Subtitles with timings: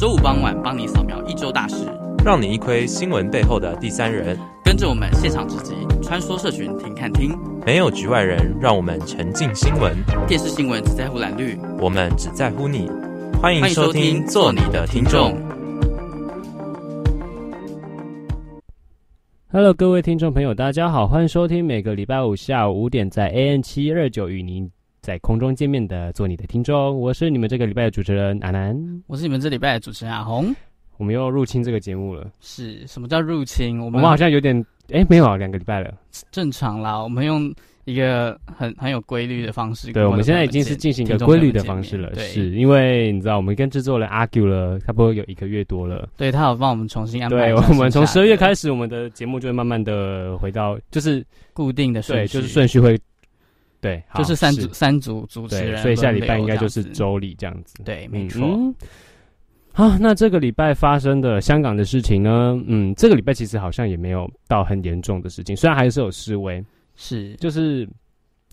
[0.00, 1.84] 周五傍晚帮你扫描一周大事，
[2.24, 4.34] 让你一窥新闻背后的第三人。
[4.64, 9.94] 跟着我们现场直击，穿梭社群听看听，没有局外人，让我们沉浸新闻。
[10.26, 12.88] 电视新闻只在乎蓝绿，我们只在乎你。
[13.42, 15.36] 欢迎收听，做你的听众。
[19.52, 24.70] Hello，各位听众朋友，大家好，欢迎收听每个礼拜五下午五点在 AN 七二九与您
[25.00, 28.76] 在空中见面的做你的听众，我是你们这个礼拜的主持人阿南，
[29.06, 30.54] 我是你们这礼拜的主持人阿红。
[30.98, 33.78] 我们又要入侵这个节目了，是什么叫入侵？
[33.78, 34.54] 我们，我们好像有点
[34.92, 35.94] 哎，没有啊两个礼拜了，
[36.30, 37.02] 正常啦。
[37.02, 37.50] 我们用
[37.86, 47.46] 一个很很有规律的方式，对，我们现在已经是进行一个规律的方式了，是因为你知道，我们跟制作人 argue 了差不多有一个月多了，对，他有帮我们重新安排。
[47.46, 51.24] 对，我们从十二月开始，我们的节目就会慢慢的回到就是
[51.54, 53.00] 固定的顺序，就是顺序会。
[53.80, 57.82] 对，就是三组三组主持人，所以下礼拜应该就是周礼这样子。
[57.84, 58.46] 对，没错。
[58.46, 58.74] 嗯、
[59.72, 62.60] 好，那这个礼拜发生的香港的事情呢？
[62.66, 66.62] 嗯，这个礼拜其实好像也没有到很严重的事情，虽然还是有示威，
[66.94, 67.88] 是就是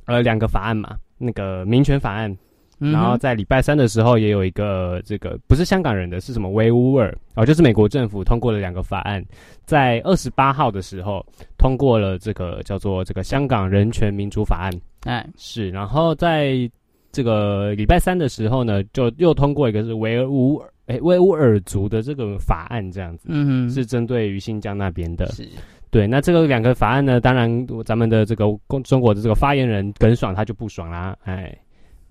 [0.06, 2.36] 呃两个法案嘛，那个民权法案。
[2.80, 9.23] 然后在礼拜三的时候，也有一个这个不是香港人的，是什么维吾尔哦，就是美国政府通过了两个法案，
[9.66, 11.25] 在二十八号的时候
[11.58, 14.72] 通过了这个叫做这个香港人权民主法案，
[15.05, 15.28] 哎。
[15.38, 16.70] 是，然后在
[17.11, 25.50] 这个礼拜三的时候呢，就又通过一个是维吾尔哎维吾尔族的这个法案，这样子，嗯哼，是针对于新疆那边的，是，
[25.89, 27.50] 对，那这个两个法案呢，当然
[27.83, 31.58] 咱们的这个中中国的这个发言人耿爽他就不爽啦，哎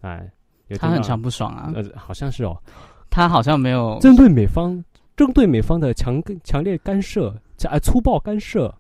[0.01, 0.29] 哎。
[0.79, 2.57] 他很常不爽啊，呃，好像是哦，
[3.09, 4.83] 他好像没有针对美方，
[5.17, 7.35] 针对美方的强强烈干涉，
[7.69, 8.75] 啊，粗暴干涉，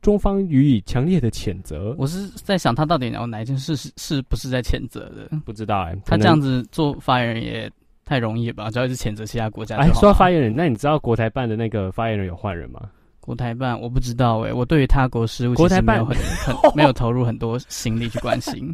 [0.00, 1.94] 中方予以强烈的谴责。
[1.98, 5.28] 我是在想，他到底有哪一件事是是不是在谴责的？
[5.44, 7.70] 不知道哎、欸，他这样子做发言人也
[8.04, 8.70] 太容易吧？
[8.70, 9.76] 主要是谴责其他国家。
[9.78, 12.80] 哎，说到发言人，那你知道国台办的那个发言人有换人吗？
[13.18, 16.16] 国台办我不知道哎、欸，我对于他国事务国台办没有很
[16.62, 18.72] 很 没有投入很多心力去关心。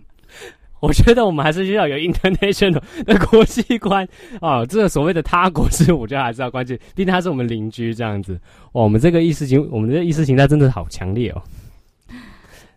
[0.83, 4.07] 我觉得我们还是需要有 international 的国际观
[4.41, 8.35] 啊，这个所谓的他国是，我觉得还是要关注，毕竟他是我们邻居这样子。
[8.73, 11.43] 哦，我们这个意识形，我们这个意识形态真的好强烈哦。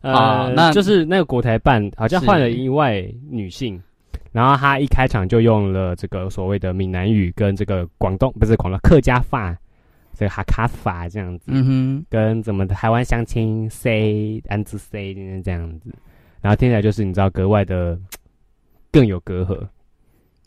[0.02, 3.82] 呃，啊、那就是那个国台办好像换了一位女性，
[4.32, 9.58] 然后她一开场就用了这个所谓的闽南语跟这个广东不是广东客家话，
[10.14, 15.12] 这个哈卡法这样子，嗯哼，跟怎么台湾相亲 say 安子 say
[15.44, 15.90] 这样子。
[16.46, 18.00] 然后听起来就是你知道格外的
[18.92, 19.68] 更有隔阂，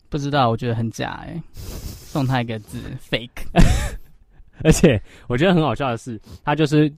[0.07, 2.79] 不知道我觉得很假哎，送他一个字
[3.11, 3.43] fake，
[4.63, 6.89] 而且我觉得很好笑的是，他就是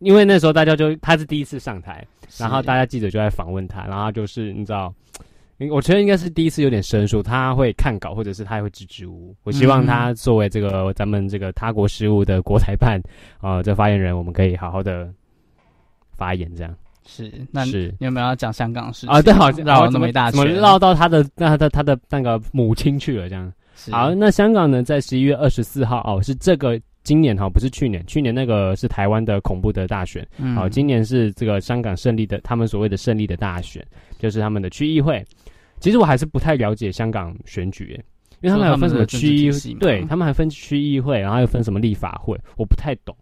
[0.00, 2.06] 因为那时候大家就他是第一次上台，
[2.36, 4.94] 然后大家记者就在访问他，然后就是你知道，
[5.70, 9.36] 我觉得应该是第一次有点生疏，他会看稿或者是他也会支支吾吾。
[9.42, 13.00] 我希望他作为这个咱们这个他国事务的国台办
[13.38, 15.10] 啊、呃、这发言人，我们可以好好的
[16.18, 16.76] 发言这样。
[17.10, 19.20] 是，那是你有没有要讲香港事情啊？
[19.20, 23.52] 对，好像绕了那么一大圈，绕到他的那他的他的那个母亲去了，这样。
[23.90, 33.84] 好，那香港呢，在十一月二十四号哦，是这个今年哈，不是去年，去年那个是台湾的恐怖的大选，嗯，好，今年是这个香港胜利的，他们所谓的胜利的大选，
[34.18, 35.24] 就是他们的区议会。
[35.80, 37.98] 其实我还是不太了解香港选举，
[38.42, 43.16] 因为他们还有分什么区议，对他们还分区议会，然后又分什么立法会，我不太懂。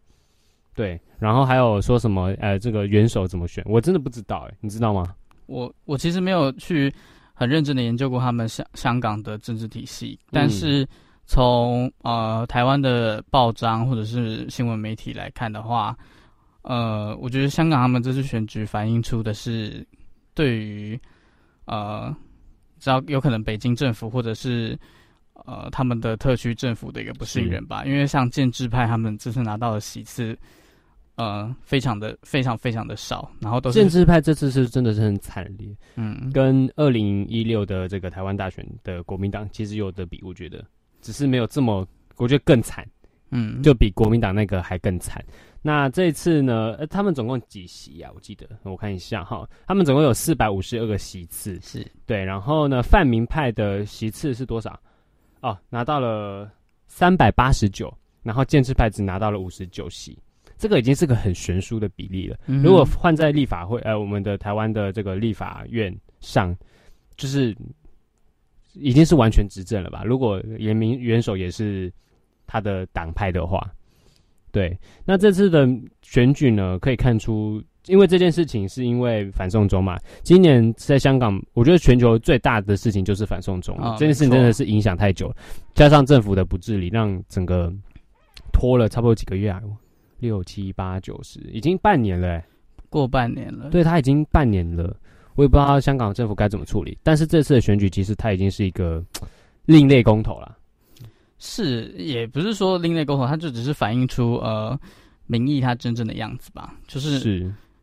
[0.79, 2.33] 对，然后还有说什么？
[2.39, 3.65] 呃，这个元首怎么选？
[3.67, 5.13] 我真的不知道，哎，你知道吗？
[5.47, 6.95] 我我其实没有去
[7.35, 10.87] 很认真的研究过他们香香港的政治体系，但是
[11.27, 15.99] 从呃台湾的报章或者是新闻媒体来看的话，
[16.63, 19.85] 呃，我觉得香港他们这次选举反映出的是
[20.33, 20.97] 对于
[21.65, 22.15] 呃，
[22.79, 24.79] 只要有可能北京政府或者是
[25.45, 30.39] 呃他们的特区政府的一个不信任吧，因为像建制派他们这次拿到的席次。
[31.19, 40.65] 呃，非常的非常非常的少，然后都是建制派这次是真的是很惨烈，嗯，跟二零一六的这个台湾大选的国民党其实有的比，我觉得
[41.01, 41.85] 只是没有这么，
[42.19, 42.89] 我觉得更惨，
[43.31, 45.21] 嗯，就比国民党那个还更惨。
[45.61, 48.13] 那这次呢，呃，他们总共几席啊？
[48.15, 54.79] 我记得我看一下哈，他们总共有四百五十二个席次，是对，然后呢，泛民派的席次是多少？
[55.41, 56.49] 哦，拿到了
[56.87, 60.17] 三百八十九，然后建制派只拿到了五十九席。
[60.59, 62.37] 这个已经是个很悬殊的比例了。
[62.47, 66.55] 如果换在立法会，呃，我们的台湾的这个立法院上，
[67.17, 67.57] 就是
[68.75, 70.03] 已经是完全执政了吧？
[70.05, 71.93] 如果严明元首也是
[72.47, 73.71] 他的党派的话，
[74.51, 75.69] 对，那这次的
[76.03, 79.99] 选举呢，可以看出，因为这件事情是因为反送中嘛。
[80.23, 85.37] 今年在香港，我觉得全球最大的事情就是反送中，哦、这件事情真的是影响太久了，
[85.75, 87.73] 加上政府的不治理，让整个
[88.53, 89.61] 拖了差不多几个月啊，
[90.19, 92.43] 六七八九十，已经半年了，
[92.89, 93.71] 过半年了。
[93.71, 94.97] 对，他已经半年了，
[95.35, 96.97] 我也不知道香港政府该怎么处理。
[97.03, 99.05] 但是这次的选举其实它已经是一个
[99.67, 100.57] 另类公投了。
[101.39, 104.79] 是，也不是说另类公投，它就只是反映出呃
[105.27, 106.75] 民意它真正的样子吧。
[106.89, 107.21] 就是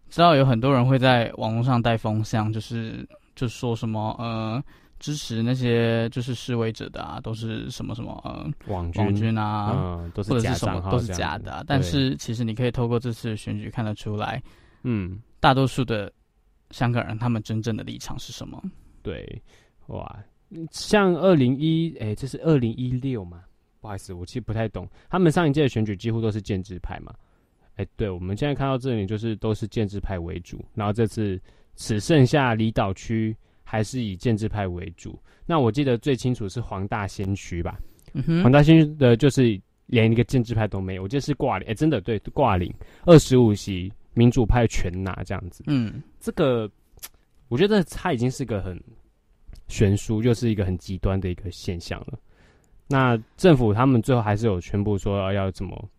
[0.10, 4.62] 知道有很多人会在网络上带风向，就是就说什么呃
[5.06, 11.64] 支持那些就是示威者的啊，都是什么什么呃网军，网军啊，嗯，都是或者是什么都是假的啊。
[11.68, 14.42] 但是其实你可以透过这次选举看得出来，
[14.82, 16.12] 嗯，大多数的
[16.72, 18.60] 香港人他们真正的立场是什么？
[19.04, 19.40] 对，
[19.90, 20.18] 哇。
[20.72, 23.44] 像二零一，哎，这是二零一六嘛？
[23.82, 24.90] 不好意思，我其实不太懂。
[25.08, 27.14] 他们上一届的选举几乎都是建制派嘛？
[27.76, 30.66] 哎，对，我们现在看到这里就是都是建制派为主。
[30.74, 31.40] 然后这次
[31.76, 35.22] 只剩下离岛区还是以建制派为主。
[35.46, 37.78] 那我记得最清楚是黄大仙区吧？
[38.14, 41.68] 嗯，黄大仙区的就是连一个建制派都没有，我记得是挂零。
[41.68, 42.74] 哎，真的对，挂零，
[43.04, 45.66] 二十五席民主派全拿这样子。
[45.68, 46.72] 嗯，这个
[47.50, 48.82] 我觉得他已经是个很。
[49.68, 52.20] 悬殊就是一个很极端的一个现象了。
[52.88, 55.90] 那政府他们最后还是有宣布说要怎么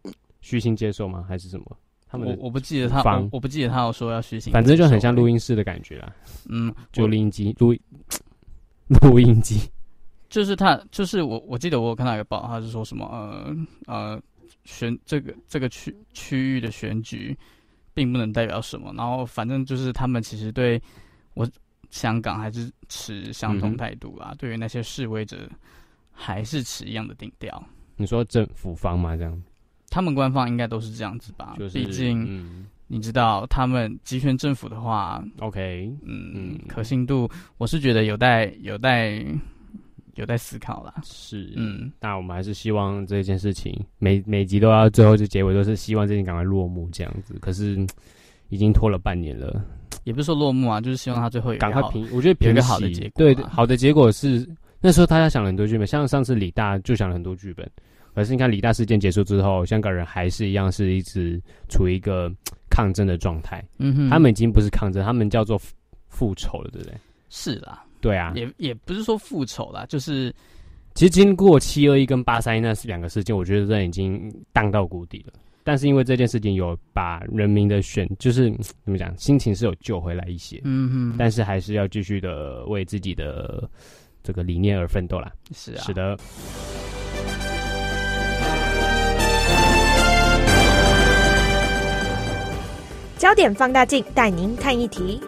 [0.40, 1.24] 虚心接受吗？
[1.28, 1.76] 还是什么？
[2.18, 6.12] 他们我我不记得他我，我不记得他有说要虚心，反正就很像录音室的感觉啦。
[6.48, 7.74] 嗯，就录音机录
[9.02, 9.60] 录音机，
[10.28, 14.22] 就是他就是我我记得我有看到一个报，他是说什么呃呃
[14.64, 17.36] 选这个这个区区域的选举
[17.92, 20.80] 并不能代表什么，然后反正就是他们其实对
[21.34, 21.48] 我。
[21.88, 25.48] 香港还是持相同态度啊，嗯、对于那些示威者，
[26.10, 27.62] 还是持一样的定调。
[27.94, 29.16] 你说政府方吗？
[29.16, 29.42] 这样，
[29.96, 31.56] 他们官方应该都是这样子吧？
[31.58, 37.26] 就是，毕竟、嗯、你知道，他们集权政府的话，OK，嗯，嗯可信度，
[37.56, 39.25] 我是觉得有待有待
[40.16, 40.93] 有待思考啦。
[41.02, 47.34] 是，嗯，那我们还是希望这件事情每每集都要最后就结尾都是希望这件赶快落幕这样子。
[47.40, 47.78] 可是
[48.50, 49.64] 已经拖了半年了。
[50.04, 52.06] 也不是说落幕啊，就是希望他最后赶快平。
[52.12, 53.12] 我觉得有一个好的结果。
[53.16, 54.46] 对，好的结果是
[54.78, 57.66] 那时候大家想了很多剧本，像上次李大就想了很多剧本。
[58.16, 62.32] 可是你看李大事件结束之后，香港人还是一样是一直处于一个
[62.70, 63.62] 抗争的状态。
[63.76, 65.60] 嗯哼，他们已经不是抗争，他们叫做
[66.08, 66.96] 复仇了，对不对？
[67.28, 70.34] 是啦，对啊，也也不是说复仇啦，就是
[70.94, 75.34] 其实经过七二一跟八三一那是两个事件，我觉得这已经荡到谷底了。
[75.62, 78.50] 但是因为这件事情有把人民的选，就是
[78.82, 81.16] 怎么讲，心情是有救回来一些，嗯哼。
[81.18, 83.68] 但是还是要继续的为自己的
[84.22, 85.30] 这个理念而奋斗啦。
[85.52, 86.16] 是啊，是的。
[93.18, 95.18] 焦点放大镜带您看一题。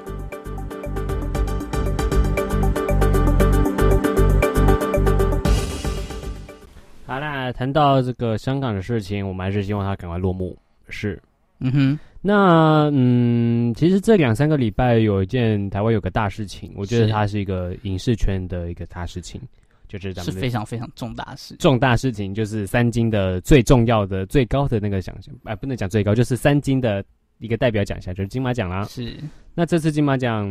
[7.07, 10.57] 好啦，谈到这个香港的事情，我们还是希望它赶快落幕。
[10.91, 11.21] 是，
[11.61, 11.99] 嗯哼。
[12.21, 19.41] 那嗯，其实这两三个礼拜有一件台湾有个大事情，我觉得它是一个影视圈的一个大事情，
[19.89, 21.57] 就是咱们是非常非常重大事。
[21.57, 27.03] 重大事情就是三金的最重要的、最高的那个奖项，哎，不能讲最高，就是三金的
[27.39, 28.85] 一个代表奖项，就是金马奖啦。
[28.85, 29.17] 是。
[29.55, 30.47] 那这次金马奖，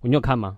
[0.00, 0.56] 你有看吗？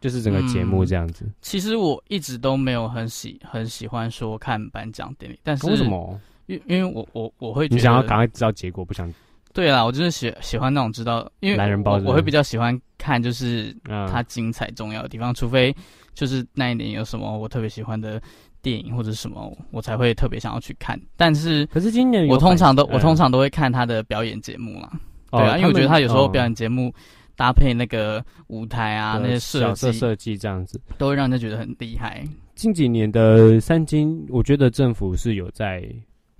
[0.00, 1.32] 就是整个节目这样子，嗯。
[1.40, 6.20] 其实我一直都没有很喜很喜欢说看颁奖典礼，但是为什么？
[6.46, 9.10] 因因为我我我会你想要赶快知道结果，不想。
[9.54, 15.74] 对啦，我就是喜喜欢那种知道，因为男人包我会比较喜欢看，就是它精彩重要的地方，嗯、除非
[16.12, 18.20] 就是那一年有什么我特别喜欢的
[18.64, 21.00] 电影或者什么，我才会特别想要去看。
[21.16, 24.90] 但是可是今年我通常都我通常都会看他的表演节目啦，
[25.30, 26.92] 嗯、对啊，因为我觉得他有时候表演节目。
[27.36, 32.24] 搭配那个舞台啊，那些设计设计这样子，都会让人觉得很厉害。
[32.54, 35.84] 近几年的三金，我觉得政府是有在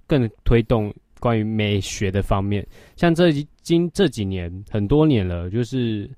[0.06, 2.64] 更推动关于美学的方面。
[2.94, 6.08] 像这今这几年很多年了，就是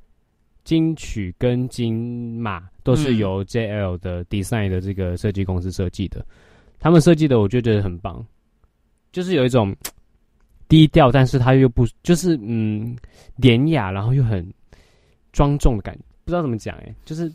[0.62, 6.26] 金曲跟金马都是由 JL 的 Design 的这个设计公司设计的，嗯、
[6.78, 8.24] 他们设计的我就觉得很棒，
[9.12, 9.74] 就是有一种
[10.68, 12.96] 低调，但是他又不就是嗯
[13.40, 14.48] 典雅，然后又很。
[15.32, 17.30] 庄重的感觉，不知道怎么讲哎，就是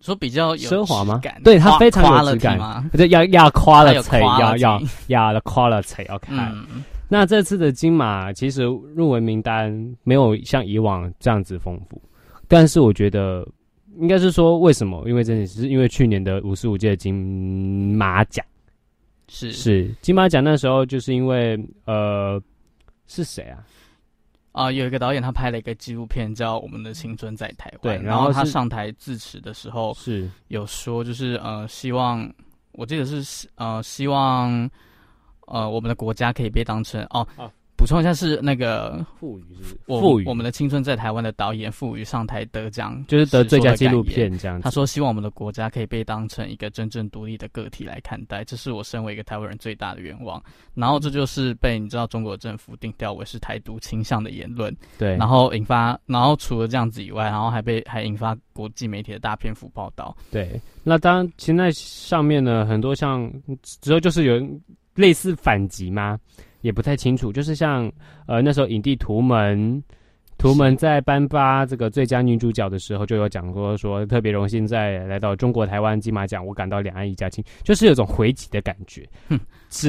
[0.00, 1.20] 说比较奢华吗？
[1.44, 6.50] 对，它非常有质感，对，要要夸了才要要要了夸了才要看。
[6.54, 9.70] 嗯、那这次的金马其实入围名单
[10.02, 12.00] 没有像以往这样子丰富，
[12.48, 13.46] 但是我觉得
[13.98, 15.02] 应该是说为什么？
[15.08, 17.14] 因为真的是因为去年的五十五届金
[17.96, 18.44] 马奖
[19.28, 22.40] 是是金马奖那时候就是因为呃
[23.06, 23.64] 是谁啊？
[24.52, 32.32] 啊、呃，有一个导演他拍了一个纪录片叫《我们的青春在台湾》，对，然后他上台致辞的时候是有说，就是呃，希望
[32.72, 34.70] 我记得是呃，希望
[35.46, 37.26] 呃，我们的国家可以被当成哦。
[37.36, 44.60] 啊补充一下，是那个傅予是我我们的青春在台湾的导演傅予上台得奖，就是得最佳纪录片这样。
[44.60, 50.42] 他说：“希望我们的国家可以被当成一个真正独立的个体来看待，这是我身为一个台湾人最大的愿望。”
[50.74, 55.16] 然后这就是被你知道中国政府定调为是台独倾向的言论，对。
[55.16, 60.16] 然后引发，然后除了这样子以外，然后还被还引发国际媒体的大篇幅报道。
[60.30, 63.30] 对，那当然现在上面呢，很多像
[63.62, 64.40] 之后就是有
[64.94, 66.18] 类似反击吗？
[66.66, 67.90] 也不太清楚，就是像
[68.26, 69.80] 呃那时候影帝图门，
[70.36, 79.08] 图门在颁发这个最佳女主角的时候，就有讲过说特别荣幸在来到中国台湾金马奖，我感到两岸一家亲，就是有种回击的感觉。
[79.28, 79.38] 哼，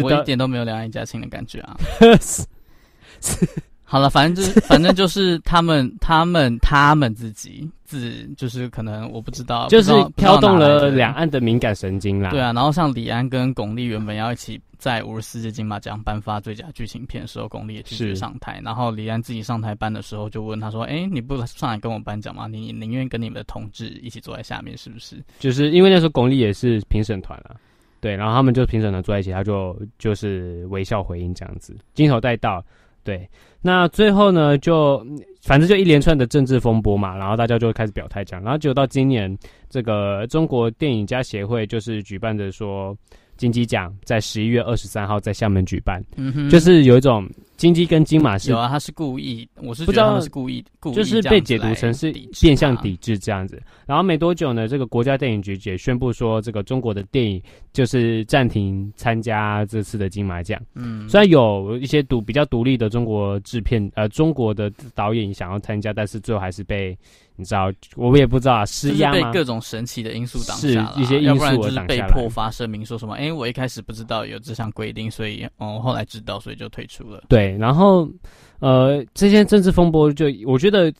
[0.03, 1.75] 我一点都没有两岸一家亲的感觉啊。
[3.89, 12.29] 好了，反正就是反正就是他们他们他们自己自就是可能我不知道，就是飘动了两岸的敏感神经啦。
[12.31, 18.59] 对啊，然后像李安跟巩俐原本要一起在五十四届金马奖颁发最佳剧情片的时候，巩俐也拒绝上台。
[18.61, 22.45] 然后李安自己上台颁的时候，就问他说：“哎、欸，你不上来跟我颁奖吗？
[22.45, 27.55] 你宁愿跟你们的同志一起坐在下面，是不是？”就是因为那时候巩俐也是评审团啊，
[28.01, 32.61] 对，然后他们就评审团坐在一起，他就就是微笑回应这样子，镜头带到。
[33.07, 33.25] 对，
[33.61, 35.01] 那最后呢，就
[35.41, 39.33] 反正就一连串的政治风波嘛，然后大家就开始表态讲，然后就到今年，
[39.69, 42.93] 这个中国电影家协会就是举办的说，
[43.37, 47.25] 金鸡奖在十一月二十三号在厦门举办，嗯哼，就是有一种。
[47.57, 53.59] 金鸡跟金马是有啊，他是故意，我是觉得他是故意，故意就是被解读成是变相抵制这样子。
[53.87, 57.41] 然后没多久呢，这个国家电影局也宣布说，这个中国的电影
[57.73, 60.61] 就是暂停参加这次的金马奖。
[60.75, 66.95] 嗯，虽然有一些独比较独立的中国制片，呃，中国的导演想要参加，但是最后还是被。
[67.37, 73.13] 你知道，我也不知道啊，施压被各种神奇的因素挡下了，是一些因素是被迫发声明说什么？
[73.13, 77.23] 哎、欸，我一开始不知道有这项规定，所以哦，后来知道，所以就退出了。
[77.29, 78.09] 对，然后
[78.59, 80.91] 呃，这些政治风波就我觉得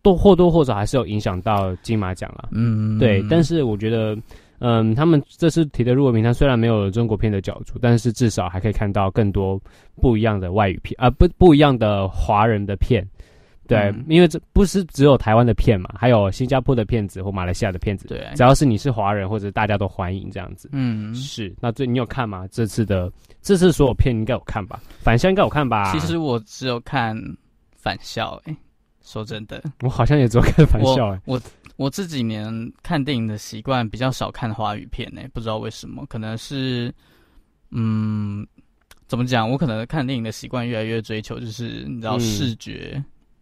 [0.00, 2.48] 都或多或少还是有影响到金马奖了。
[2.52, 3.22] 嗯，对。
[3.28, 4.14] 但是我觉得，
[4.60, 9.60] 嗯、呃，他们这次提的入围名单虽然没有中国片的角逐，但是至少还可以看到更多
[10.00, 13.06] 不一样的外语片啊、呃，不不一样的华人的片。
[13.70, 18.08] 对，嗯、因为这不是只有台湾的片嘛，还有新加坡的片子或马来西亚的片子。
[18.08, 20.68] 对，只要是你是华人或者大家都欢迎这样子。
[20.72, 21.54] 嗯，是。
[21.60, 22.48] 那这你有看吗？
[22.50, 23.10] 这次的
[23.40, 24.80] 这次所有片应该有看吧？
[24.98, 25.92] 返校应该有看吧？
[25.92, 27.16] 其实我只有看
[27.76, 28.42] 返校。
[28.46, 28.56] 哎，
[29.02, 31.14] 说真的，我好像也只有看返校。
[31.14, 31.40] 哎，我
[31.76, 35.08] 我这几年看电影的习惯比较少看华语片。
[35.16, 36.92] 哎，不知道为什么，可能是
[37.70, 38.44] 嗯，
[39.06, 39.48] 怎么讲？
[39.48, 43.00] 我可能看电影的习惯越来越追求，就是你知道视觉。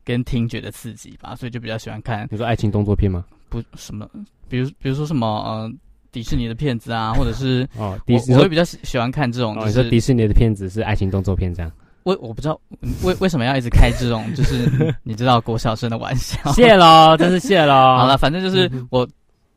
[0.08, 2.26] 嗯跟听觉的刺激吧，所以就比较喜欢看。
[2.30, 3.22] 你说爱情动作片吗？
[3.50, 4.08] 不，什么，
[4.48, 5.70] 比如比如说什么，呃，
[6.10, 9.54] 迪士尼的片子啊， 或者是哦，迪士尼，我会比较喜喜欢看这种。
[9.66, 11.70] 你说迪士尼的片子是爱情动作片这样？
[12.04, 12.58] 我我不知道
[13.04, 16.40] 为为什么要一直开这种， 就是你知道郭小生的玩笑。
[16.56, 17.74] 谢喽，真是谢喽。
[17.98, 19.06] 好了，反正就是我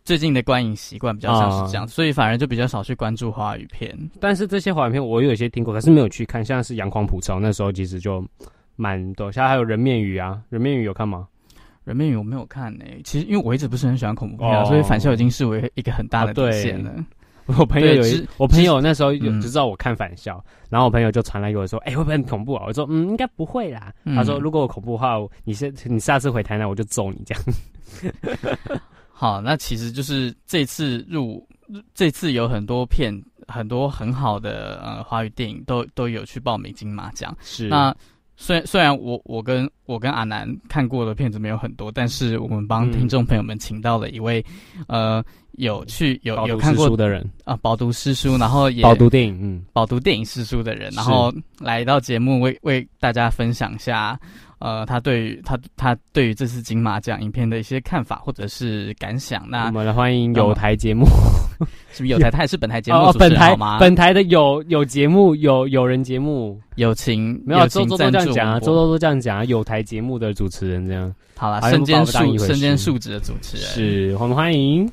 [0.03, 3.97] 最近的观影习惯比较像是这样，所以反而就比较少去关注华语片。
[4.19, 8.21] 但是这些华语片我有一些听过，可是没有去看，像是《阳光普照》那时候其实就。
[8.81, 11.27] 蛮多，现在还有人面鱼啊，人面鱼有看吗？
[11.83, 13.01] 人面鱼我没有看呢、欸。
[13.03, 16.91] 其实因为我一直不是很喜欢恐怖片，啊，哦、所以反校已经视为一个很大的底线了。
[17.45, 23.91] 哦、 我朋友有一，我朋友那时候有就知道我看返校，嗯、然后我朋友就传来给我说：“哎、欸，会不会很恐怖啊？”我说：“嗯，应该不会啦。
[24.03, 27.43] 嗯”他说：“如果我恐怖的话，你下你下次回台南我就揍你这样。”
[29.09, 31.45] 好，那其实就是这次入
[31.93, 33.11] 这次有很多片，
[33.47, 37.35] 很多很好的呃华语电影都都有去报名金马奖。
[37.41, 37.95] 是那。
[38.41, 44.43] 虽然虽然我我跟我跟阿南看过的片子没有很多，但是我们帮听众朋友们请到了一位，
[44.87, 47.23] 嗯、呃，有去有有看过书的人。
[47.45, 54.19] 啊，饱读诗书，然后也饱读电影，嗯，饱读电影诗书的人，然后来到节目为为大家分享一下。
[54.61, 61.05] 呃，他对于他他对于这次金马奖影片的一些看法或者是感想，那我们来欢迎有台节目，
[61.91, 62.29] 是不是有台？
[62.29, 63.79] 他也是本台节目主持人好吗？
[63.79, 74.87] 本台的有有节目有有人节目友情没有周周都这样讲啊，周周都这样讲啊，有台节目的主持人这样好了，身兼数身兼数职的主持人是我们欢迎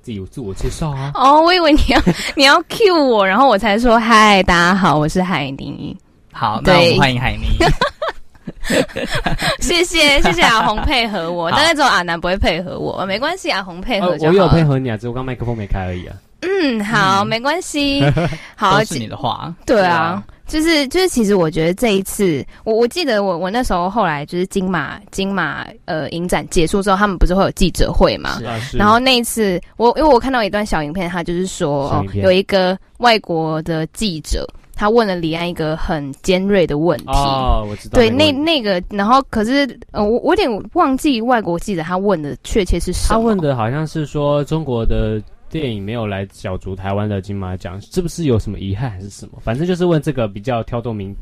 [0.00, 1.12] 自己有自我介绍啊。
[1.14, 2.00] 哦，我以为你要
[2.34, 5.94] 你要 cue 我，然后我才说嗨，大家好，我是海宁。
[6.32, 7.44] 好，那我们欢迎海妮。
[9.60, 14.32] 谢谢谢谢阿红配合我，大概只有阿南不会配合我，没关系，阿红配合就好。
[14.32, 16.16] 我有配合你啊，只是我刚麦克风没开而已啊。
[16.42, 18.02] 嗯，好，嗯、没关系，
[18.54, 20.22] 好，都是你的话，对啊。
[20.46, 28.36] 就是就是，其实我觉得这一次，我我记得我我那时候后来就是金马金马呃影展结束之后，他们不是会有记者会嘛？
[28.38, 28.76] 是啊，是。
[28.76, 37.06] 然后那一次，我因为我看到一段小影片，他就是说哦，有一个外国的记者，他问了李安一个很尖锐的问题。
[37.08, 37.94] 哦，我知道。
[37.94, 43.14] 对，那那个，然后可是呃，我我有点忘记外国记者他问的确切是什么。
[43.14, 45.22] 他问的好像是说中国的。
[45.50, 49.38] 电影没有来角逐台湾的金马奖，是不是有什么遗憾还是什么？
[49.40, 51.14] 反正就是问这个比较挑动民，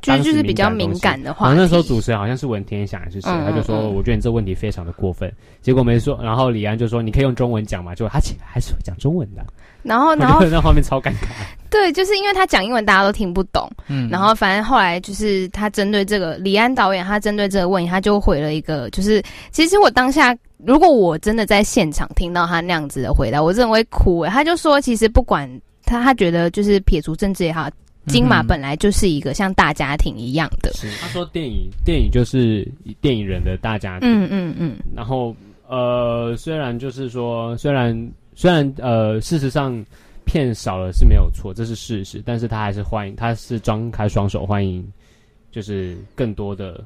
[0.00, 1.48] 就就是比较敏感的话。
[1.48, 9.44] 然后那时候主持人好像是文天祥还是谁，他就说：“我觉得你这问题非常的过分。”结果没说，然后李安就说：“你可以用中文讲嘛？”就他还是会讲中文的。
[9.84, 11.28] 然后，然后那画面超尴尬。
[11.70, 13.68] 对，就是因为他讲英文，大家都听不懂。
[13.88, 20.36] 嗯，然后反正后来就是他针对这个李安导演，他针对这个问题，他就回了一个，就是其实我当下。
[20.64, 24.30] 如果我真的在现场听到他那样子的回答，我真的会哭诶。
[24.30, 25.46] 他就说，其实不管
[25.84, 27.68] 他，他觉得就是撇除政治也好，
[28.06, 30.72] 金马本来就是一个像大家庭一样的。
[30.72, 32.66] 是，他说电影电影就是
[33.02, 34.08] 电影人的大家庭。
[34.08, 34.76] 嗯嗯嗯。
[34.96, 35.36] 然后
[35.68, 37.94] 呃，虽然就是说，虽然
[38.34, 39.84] 虽然呃，事实上
[40.24, 44.86] 片少了是没有错，这是事实，但是他还是欢迎，他是张开双手欢迎，
[45.50, 46.84] 就是更多的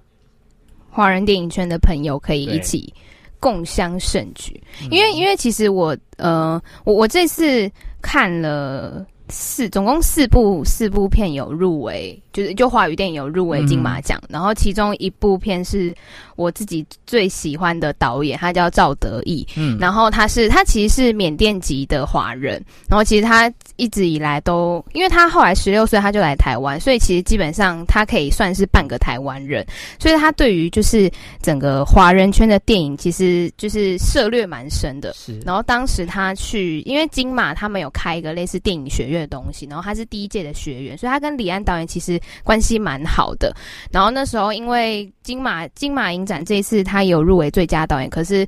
[0.91, 2.93] 华人电影圈的朋友可以一起。
[3.41, 7.71] 共襄盛举，因为因为其实我呃我我这次
[8.03, 15.95] 看了四总共四部四部片有入围，就是就华语电影有入围金马奖，嗯、然后其中一部片是。
[16.39, 29.67] 我自己最喜欢的导演，他叫赵德胤，嗯，然后他是他其实是缅甸籍的华人，然后其实他一直以来都，因为他后来十六岁他就来台湾，所以其实基本上他可以算是半个台湾人，
[29.99, 31.11] 所以他对于就是
[31.43, 35.13] 整个华人圈的电影，其实就是涉略蛮深的。
[35.15, 43.55] 是，然后当时他去，因为金马他们有开一个类似电影学院的东西，然后他是第一届的学员，所以他跟李安导演其实关系蛮好的。
[43.93, 48.47] 然后那时候因为金马金马影展这一次他有入围最佳导演，可是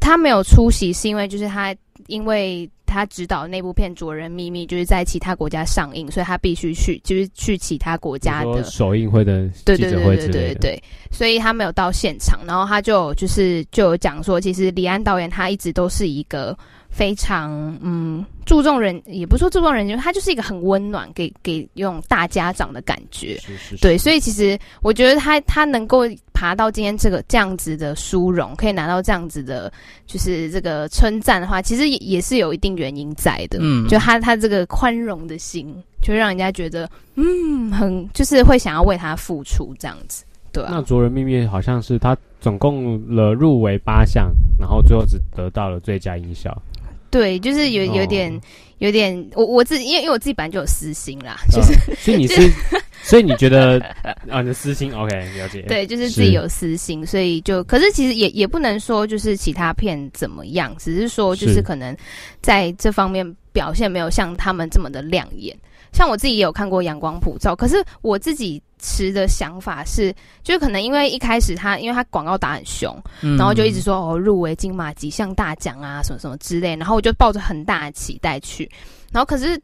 [0.00, 1.74] 他没有出席，是因为就是他
[2.08, 12.40] 因为他指导那部片《卓人秘密》就是在其他国家上映，所以他必须去，就是去其他国家的首映会的记者会之类的，对对对对对对，所以他没有到现场。
[12.46, 16.56] 然后他就就是就有讲说，其实李安导演他一直都是一个。
[16.96, 23.36] 非常嗯注重人，也不说注重人，情他就是一个很温暖，给给用大家长的感觉。
[23.36, 29.70] 是是是对，所以其实我觉得他他能够爬到今天这个这样子的殊荣，可以拿到这样子的，
[30.06, 33.58] 就是这个称赞的话，其实也也是有一定原因在的。
[33.60, 40.24] 嗯，就他他这个宽容的心，就让人家觉得嗯很就是会想要为他付出这样子。
[40.50, 46.56] 对啊，那《卓人秘密》好像是他总共了入围八项，然后最后只得到了最佳音效。
[47.10, 48.40] 对，就是有有点，哦、
[48.78, 52.50] 有点，我我自己，因为因为我自己本来就有私心啦，就是，哦、所以你是，
[53.02, 53.78] 所以你觉得
[54.28, 55.62] 啊，你的私心，OK，了解。
[55.62, 61.96] 对，就是自己有私心，所以就，可是其实也也不能说就是其他片怎么样，只是说就是可能
[62.42, 65.56] 在这方面表现没有像他们这么的亮眼。
[65.92, 78.70] 像我自己也有看过《阳光普照》，可是我自己持的想法是，就是可能因为一开始他，因为他广告打很凶，嗯、然后就一直说哦入围金马几项大奖啊，什么什么之类，然后我就抱着很大的期待去，
[79.12, 79.60] 然后可是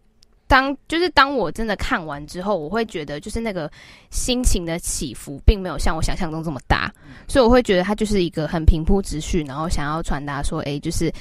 [0.46, 3.70] 当就是当我真的看完之后，我会觉得就是那个
[4.10, 6.92] 心情的起伏，并没有像我想象中这么大，
[7.28, 11.12] 所以我会觉得他就是一个很平铺直叙，然后想要传达说，哎，就是。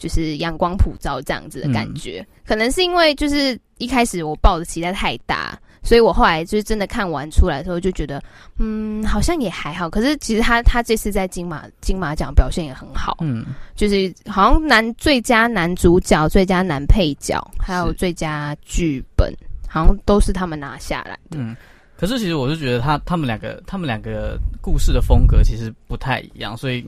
[0.00, 8.22] 就是阳光普照这样子的感觉，嗯、可能是因为就是一开始我抱的期待太大，所以我后来就是真的看完出来的时候就觉得，
[8.58, 9.88] 嗯，好像也还好。
[9.88, 19.32] 可是其实他他这次在金马金马奖表现也很好，嗯，就是好像男最佳男主角、最佳男配角，还有最佳剧本，
[19.68, 21.38] 好像都是他们拿下来的。
[21.38, 21.56] 嗯，
[21.96, 26.86] 可是其实我是觉得他他们两个他们两个故事的风格其实不太一样，所以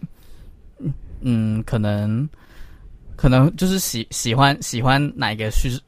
[1.21, 2.29] 嗯，可能。
[3.15, 5.81] 可能就是喜喜欢喜欢哪一个叙事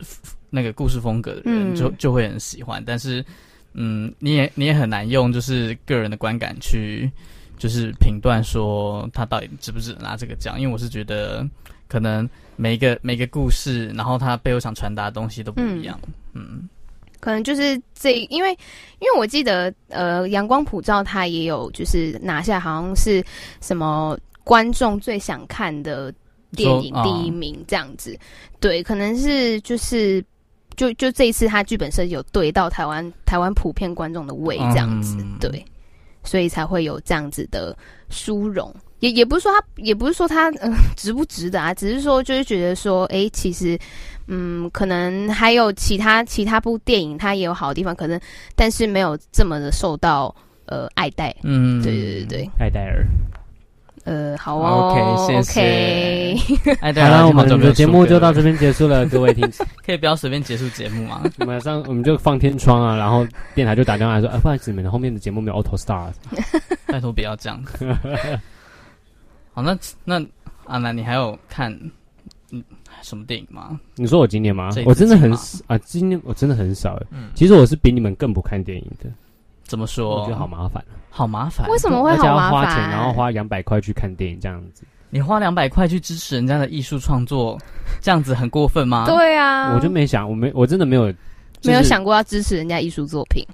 [0.55, 2.81] 那个故事风格的人就，就、嗯、就会很喜欢。
[2.87, 3.25] 但是，
[3.73, 7.11] 嗯，你也你也很难用就是个人的观感去
[7.59, 10.61] 就是评断说他到底值不值得拿这个奖。
[10.61, 11.45] 因为我是觉得，
[11.89, 15.99] 可能每一个每一个故事，然后他背后想传达的东西都不一样。
[16.35, 16.69] 嗯，嗯
[17.19, 18.51] 可能就是这，因为
[19.01, 23.25] 因为我记得，呃，阳光普照他也有就是拿下，好像是
[23.61, 26.15] 什么观众最想看的。
[26.57, 28.23] 电影第一名这样子，哦、
[28.61, 30.25] 对，可能是就是
[30.77, 35.65] 就就这一次他剧本设计有对到台湾台湾普遍观众的胃这样子，嗯、对，
[36.23, 37.77] 所以才会有这样子的
[38.09, 38.75] 殊荣。
[39.01, 43.79] 也也不是说他，也不是说他嗯、呃、值不值得啊，只是说就是觉得说，哎、欸，其实
[44.29, 48.19] 嗯，可能还有其他其他部电影，它也有好的地方，可能
[48.55, 50.35] 但是没有这么的受到
[50.65, 51.37] 呃爱戴。
[51.43, 53.05] 嗯，对对对对，爱戴尔。
[54.05, 54.93] 呃，好哦
[55.29, 56.75] ，OK，谢谢。
[56.81, 59.51] 好了，我们的节目就到这边结束了， 各位听，
[59.85, 61.23] 可以不要随便结束节目吗？
[61.39, 66.11] 马上我们就放天窗啊，然后电台就打电话来说，哎，不好意思，你们后面的节目没有 Auto Star，
[66.87, 67.63] 拜托不要这样。
[69.55, 70.23] 好，那那
[70.67, 71.73] 阿南，你还有看
[72.51, 72.63] 嗯
[73.01, 73.81] 什么电影吗？
[73.95, 74.69] 你说我今年吗？
[74.85, 75.33] 我真的很
[75.67, 77.01] 啊，今年我真的很少。
[77.11, 79.09] 嗯，其实我是比你们更不看电影的。
[79.65, 80.21] 怎么说？
[80.21, 81.69] 我觉得好麻烦，好麻烦。
[81.69, 82.61] 为什么会好麻烦？
[82.63, 84.85] 要花钱，然后花两百块去看电影，这样子。
[85.11, 87.57] 你花两百块去支持人家的艺术创作，
[88.01, 89.05] 这样子很过分吗？
[89.07, 91.13] 对啊，我就没想，我没，我真的没有，
[91.63, 93.45] 没有想过要支持人家艺术作品。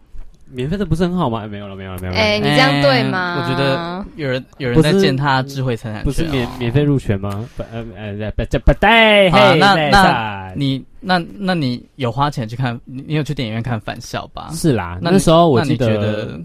[0.53, 1.47] 免费的不是很好吗？
[1.47, 2.19] 没有了，没有了，没有了。
[2.19, 3.39] 哎，你这样对吗？
[3.41, 7.49] 我觉得有人有人在践踏智慧财产权，不是免免费入权吗？
[7.57, 9.31] 不呃呃不不对。
[9.31, 12.79] 好，那那你那那你有花钱去看？
[12.85, 14.51] 你你有去电影院看《返校》吧？
[14.53, 16.41] 是啦，那时候我记得。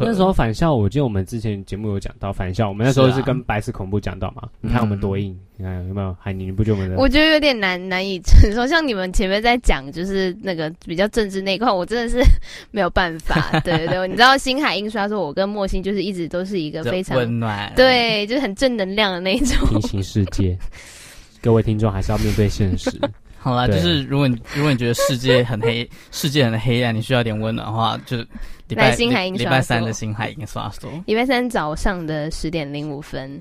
[0.00, 4.42] 那时候返校，我记得我们之前节目有讲到返校，我们那时候是跟白色恐怖讲到嘛。
[4.60, 6.16] 你看我们多硬，你看有没有？
[6.20, 6.96] 海宁，你不觉得我们？
[6.96, 8.66] 我觉得有点难难以承受。
[8.66, 12.22] 像你们前面在讲，就是那个比较政治那一块，我真的是
[12.70, 13.60] 没有办法。
[13.64, 20.56] 对对对，你知道星海印刷说，我跟莫心就是一直都是一个非常温暖，对，就是很正能量的那种平行世界。
[21.40, 22.90] 各位听众还是要面对现实。
[23.38, 28.16] 好啦，就是如果你如果你觉得世界很黑，世界很黑暗，你需要点温暖的话，就。
[28.72, 33.40] 礼拜星海印刷，礼拜三的星海印刷所，礼拜三早上的十点零五分。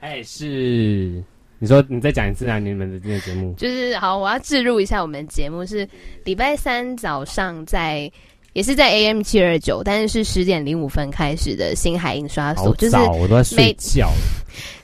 [0.00, 1.22] 哎，是
[1.60, 2.58] 你说你再讲一次啊？
[2.58, 5.88] 你们的这个节目就是好，我要置入一下，我们的节目是
[6.24, 8.10] 礼拜三早上在，
[8.54, 14.10] 也是在 AM 七二九，但是是十点零五分开始的星海印刷所，就是我都在睡觉。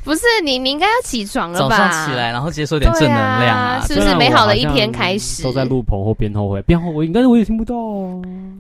[0.03, 1.77] 不是你，你应该要起床了吧？
[1.77, 3.79] 早上起来，然后接受点正能量啊！
[3.79, 5.43] 啊是不是美好的一天开始？
[5.43, 7.75] 都在录棚或边后悔，边后悔，应该是我也听不到。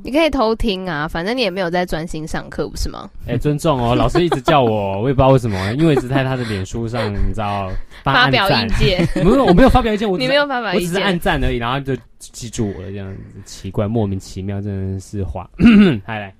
[0.02, 3.08] 你可以偷听啊，反正你也没有在专心上课，不是吗？
[3.26, 7.70] 哎、欸，尊重哦， 老师一直叫我，我也不知道为什么，因为一直在他的脸书上，你知道
[8.02, 9.06] 发表意见。
[9.24, 15.48] 没有，我没有发表意见，我你没有发表意见，我只是按赞而已，然后就记住我了，这样子奇怪，莫名其妙，真的是话。
[16.06, 16.34] 来来。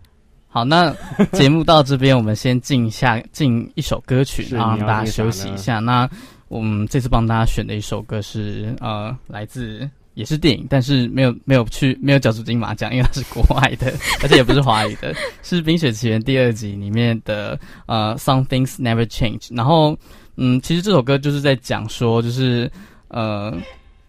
[0.53, 0.93] 好，那
[1.31, 5.79] 节目到这边，我们先进下进一首歌曲，然后让大家休息一下。
[5.79, 6.11] 那
[6.49, 19.55] 我们这次帮大家选的一首歌是呃，来自也是电影，但是没有没有去没有角逐金马奖，因为它是国外的， 而且也不是华语的，是《冰雪奇缘》第二集里面的呃，Some Things Never Change。
[19.55, 19.97] 然后
[20.35, 22.69] 嗯，其实这首歌就是在讲说，就是
[23.07, 23.57] 呃。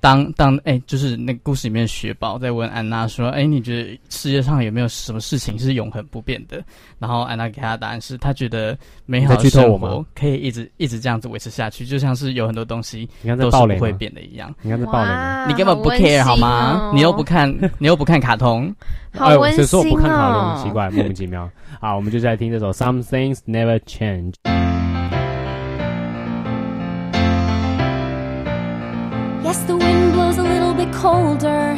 [0.01, 6.61] 当当哎、欸，就是那个故事里面，雪宝在问安娜说：“哎、欸，你觉得世界上有没有什么事情是永恒不变的？”
[6.97, 14.53] 然后安娜给他的答案是：她觉得美好的生活可以一直一直这样子维持下去，就像是有很多东西都是不会变的一样。
[14.63, 16.91] 你看这暴雷，你根本不 care 好吗？
[16.95, 18.73] 你又不看，你又不看卡通，
[19.13, 19.63] 好温馨哦！
[19.63, 20.63] 谁说我不看卡通？
[20.63, 21.47] 奇怪，莫名其妙。
[21.79, 24.33] 好，我们就再来听这首《Some Things Never Change》。
[29.43, 31.75] Yes, the wind blows a little bit colder,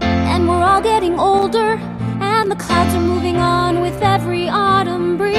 [0.00, 1.78] and we're all getting older,
[2.20, 5.36] and the clouds are moving on with every autumn breeze.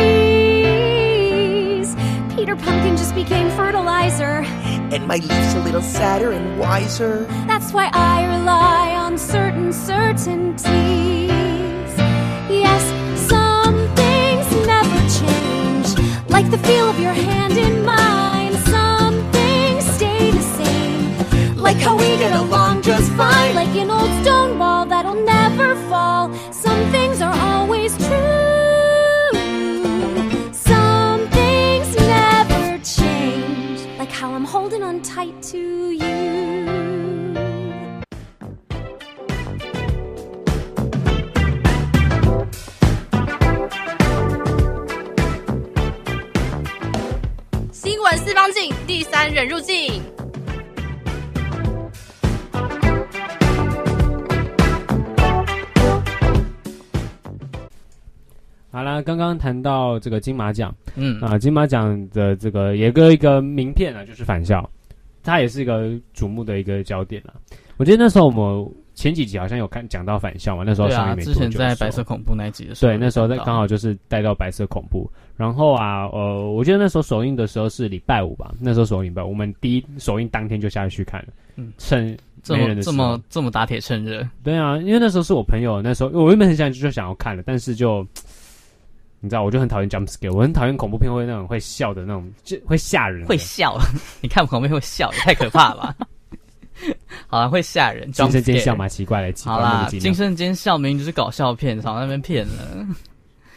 [2.36, 4.46] Peter Pumpkin just became fertilizer,
[4.94, 7.26] and my leaf's a little sadder and wiser.
[7.48, 10.62] That's why I rely on certain certainties.
[12.50, 12.84] Yes,
[13.30, 15.98] some things never change,
[16.30, 17.47] like the feel of your hand
[22.27, 23.55] get along just fine.
[23.55, 26.31] Like an old stone wall that'll never fall.
[26.51, 29.31] Some things are always true.
[30.53, 33.87] Some things never change.
[33.99, 36.03] Like how I'm holding on tight to you.
[47.73, 50.03] 新闻四方镜，第三人入镜。
[58.70, 64.70] 好了，刚刚谈到这个金马奖，嗯啊，金马奖的这个也个一个名片啊，就是返校，
[65.24, 67.34] 它也是一个瞩目的一个焦点了。
[67.78, 71.40] 我记得那时候我们前几集好像有看讲到返校嘛，那时候上面没多久。
[71.40, 75.10] 之前在白色恐怖那一集的时候，对，那时候在刚好就是带到白色恐怖。
[75.36, 84.28] 然后啊，呃，我记得那时候首映的时候是礼拜五吧，那时候首映吧，我们第一首映当天就下去看了，嗯，趁这么这么这么打铁趁热。
[84.44, 88.06] 对啊，因为那时候是我朋友，那时候我原本很想就想要看了，但是就。
[89.20, 93.26] 你知道，我就很讨厌 jump scare，我很讨厌恐怖片会那种会笑的那种，就会吓人。
[93.26, 93.78] 会笑？
[94.22, 95.96] 你看恐怖片会笑，也太可怕了吧？
[97.28, 102.88] 好了，会吓人，惊声尖笑嘛，奇怪的，奇怪好啦，惊声尖笑明明就是搞笑片，少在那边骗了。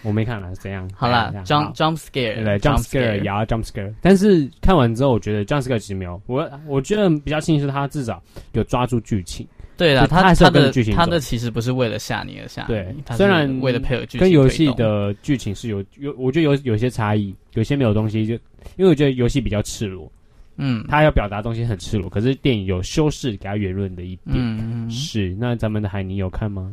[0.03, 0.91] 我没看了，怎样？
[0.97, 3.93] 好啦 jump jump scare，对，jump scare，也要 jump scare。
[4.01, 9.47] 但是看完之后，我觉得 jump scare 其实没有，我我觉得比较庆幸是他至少有抓住剧情。
[9.81, 18.35] 对了，他他的他的其实不是为了吓你而吓你，对，虽然为了配合剧情，跟游戏的剧情是有有，我觉得有有些差异，有些没有东西，就
[18.77, 20.13] 因为我觉得游戏比较赤裸，
[20.57, 25.35] 嗯，他要表达东西很赤裸，可是电影有修饰给他圆润的一点，嗯，是。
[25.41, 26.71] 那咱们的海尼有看吗？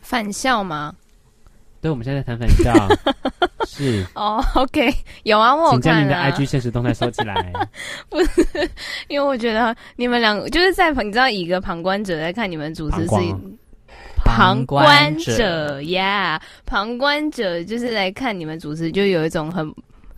[0.00, 0.96] 返校吗？
[1.80, 2.72] 对，我们现在在谈反教，
[3.66, 4.04] 是。
[4.14, 7.52] 哦、oh,，OK，有啊，我有看、啊、请将您的 IG 现实动态收起来。
[8.10, 8.44] 不是，
[9.08, 13.16] 因为我觉得你们两个就是在你知道，以一个旁观者在看你们主持是
[14.22, 15.16] 旁观。
[15.18, 19.66] 者呀旁观者就是来看你们主持，就有一种很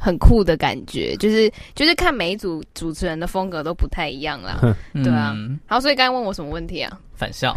[0.03, 4.59] 很酷的感觉，就是就是看每一组主持人的风格都不太一样啦，
[4.93, 5.33] 对啊。
[5.37, 6.99] 嗯、好，所以刚才问我什么问题啊？
[7.15, 7.55] 返校。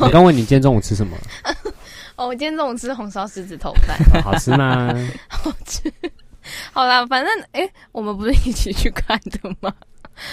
[0.00, 1.14] 我刚问你今天中午吃什么？
[2.16, 4.88] 哦，我今天中午吃红烧狮子头饭，哦，好吃吗？
[5.28, 5.92] 好吃。
[6.72, 9.72] 好啦，反正哎，我们不是一起去看的吗？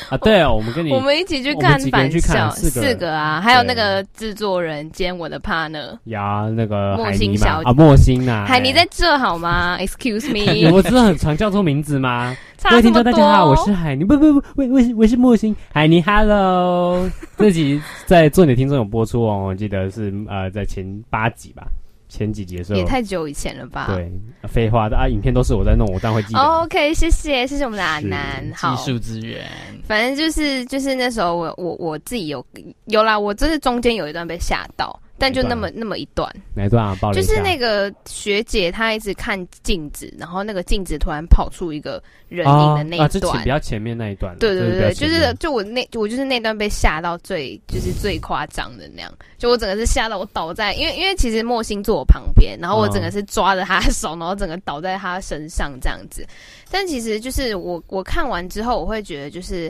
[0.09, 7.69] 啊，对哦，我们跟你，我们一起去看返校，四四个啊，还有那个制作人兼我的 partner，呀，那个莫心小姐。
[7.69, 12.35] 啊，莫心呐，海尼在这好吗？Excuse me， 我真的很常叫错名字吗？
[12.69, 21.63] 各位听众大家好，我是海尼，不不不，我我我是莫心，海尼，Hello， 这集在做你的听众有播出哦，我记得是呃在前八集吧。
[22.09, 23.85] 前几集的时候也太久以前了吧？
[23.87, 24.11] 对，
[24.49, 26.39] 废话的啊，影片都是我在弄，我当然会记得。
[26.41, 29.45] OK，谢谢，谢谢我们的阿南，好，技术资源。
[29.85, 32.45] 反正就是就是那时候我我我自己有
[32.85, 34.99] 有啦，我真是中间有一段被吓到。
[35.19, 36.97] 但就那么那么一段，哪一段啊？
[37.13, 44.37] 就是那个学姐她一直看镜子，然后那个镜子突然跑出一个人影的那一段，啊，啊比较前面那一段。
[44.39, 56.25] 对对对，就是就我那我就是那段被吓到最就是最夸张的那样，就我整个是吓到我倒在，因为因为其实莫心坐我旁边，然后我整个是抓着他的手，然后整个倒在他身上这样子。
[56.71, 59.69] 但其实就是我我看完之后，我会觉得就是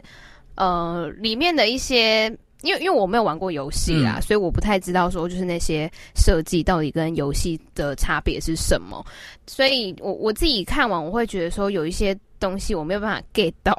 [0.55, 2.31] 呃里面的一些。
[2.61, 9.05] 因为因为我没有玩过游戏啦，嗯、所以我不太知道说就是那些设计到底跟游戏的差别是什么。
[9.47, 13.73] 所以我我自己看完，我会觉得说有一些东西我没有办法 get 到。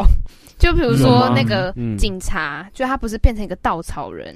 [0.58, 4.34] 就比如说那个警察，嗯、就他不是变成一个稻草人，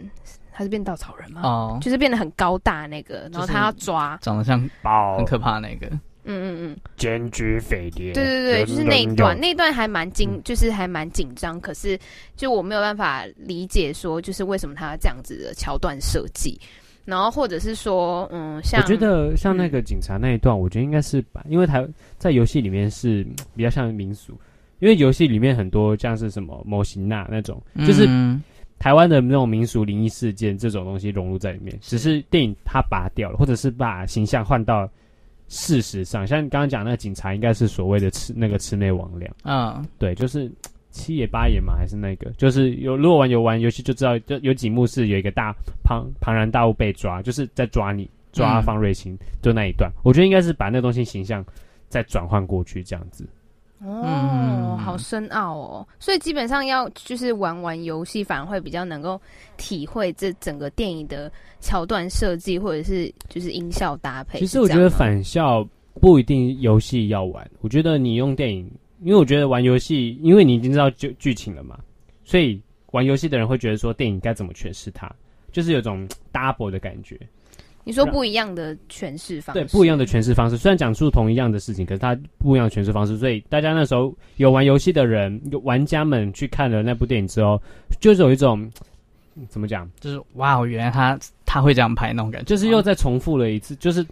[0.53, 1.43] 他是变稻草人吗？
[1.43, 5.87] 哦，就是变得很高大那个，然后他要抓，长得像包，很可怕那个。
[6.25, 8.13] 嗯嗯嗯，检举匪谍。
[8.13, 11.61] 对对对，就是那一段，那一段还蛮紧，就是还蛮紧张。
[11.61, 11.99] 可是，
[12.37, 16.59] 就我没有办法理解说，就是为什么他要这样子的桥段设计。
[17.05, 23.23] 然后，或者是说，嗯，像我觉得像那个警察那一段，我觉得应该是把，因为台在游戏里面是
[23.55, 24.33] 比较像民俗，
[24.79, 28.09] 因为游戏里面很多像是什么模型啊那种，就是
[28.79, 31.79] 台湾的那种民俗灵异事件这种东西融入在里面。
[31.83, 34.91] 只是电影它拔掉了，或者是把形象换到。
[35.49, 40.51] 事实上，像你刚刚讲那个警察，应该是所谓的吃那个魑魅魍魉啊，对，就是
[40.91, 51.45] 七爷八爷嘛，还是那个，就是有如果玩游玩游戏就知道，就有几幕是有一个大庞庞然大物被抓，就是在抓你抓方瑞琴，嗯、就那一段，我觉得应该是把那东西形象
[51.89, 53.29] 再转换过去这样子。
[53.85, 59.21] 哦，嗯、好深奥哦，所以基本上要就是玩玩游戏，反而会比较能够
[59.57, 64.39] 体会这整个电影的桥段设计，或者是就是音效搭配。
[64.39, 65.67] 其实我觉得返校
[66.01, 68.71] 不一定游戏要玩，我觉得你用电影，
[69.03, 71.79] 因为我觉得玩游戏，因为你已经知道剧剧情了嘛，
[72.25, 72.61] 所以
[72.93, 75.11] 玩游戏的人会觉得说电影该怎么诠释它，
[75.53, 77.19] 就是有种 double 的感觉。
[77.85, 80.57] 你说不一样的诠释方式，对，不一样的诠释方式。
[80.57, 83.19] 虽然讲述同一样的事情，可是它不一样的诠释方式。
[83.19, 87.61] 所以大家那时候有玩游戏的人，有玩家们去看了那部电影之后，
[88.01, 88.71] 就是有一种
[89.49, 94.03] 怎么讲，就是哇，原来他他会这样拍那种感觉，就是又再重复了一次，就是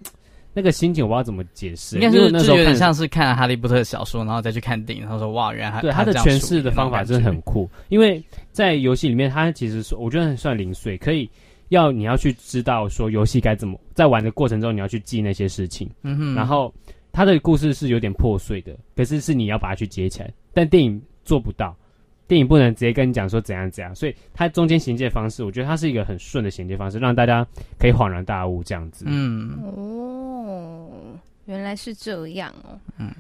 [0.53, 1.97] 那个心情，我不知道怎么解释。
[1.97, 7.67] 应该是那时候有点像是看了《哈利波特》的小说，然后再去看电影，然后说哇，原来他对他的诠释的方法真的很酷。
[7.89, 11.27] 因为在游戏里面，他其实是我觉得很算零碎，可以。
[11.73, 15.91] 要你要去知道说游戏该怎么在玩的过程中，你要去记那些事情。
[16.03, 16.35] 嗯哼。
[16.35, 16.73] 然后
[17.11, 20.31] 他的故事是有点破碎的，可是是你要把它去接起来。
[20.53, 21.75] 但电影做不到，
[22.29, 27.47] 电影不能直接跟你讲说怎样怎样，所以它中间衔接方式，我觉得它是一个很顺的衔接方式，让大家
[27.79, 29.07] 可以恍然大悟这样子。
[29.09, 29.59] 嗯。
[29.63, 30.91] 哦，
[31.47, 32.79] 原来是这样哦。
[32.99, 33.11] 嗯。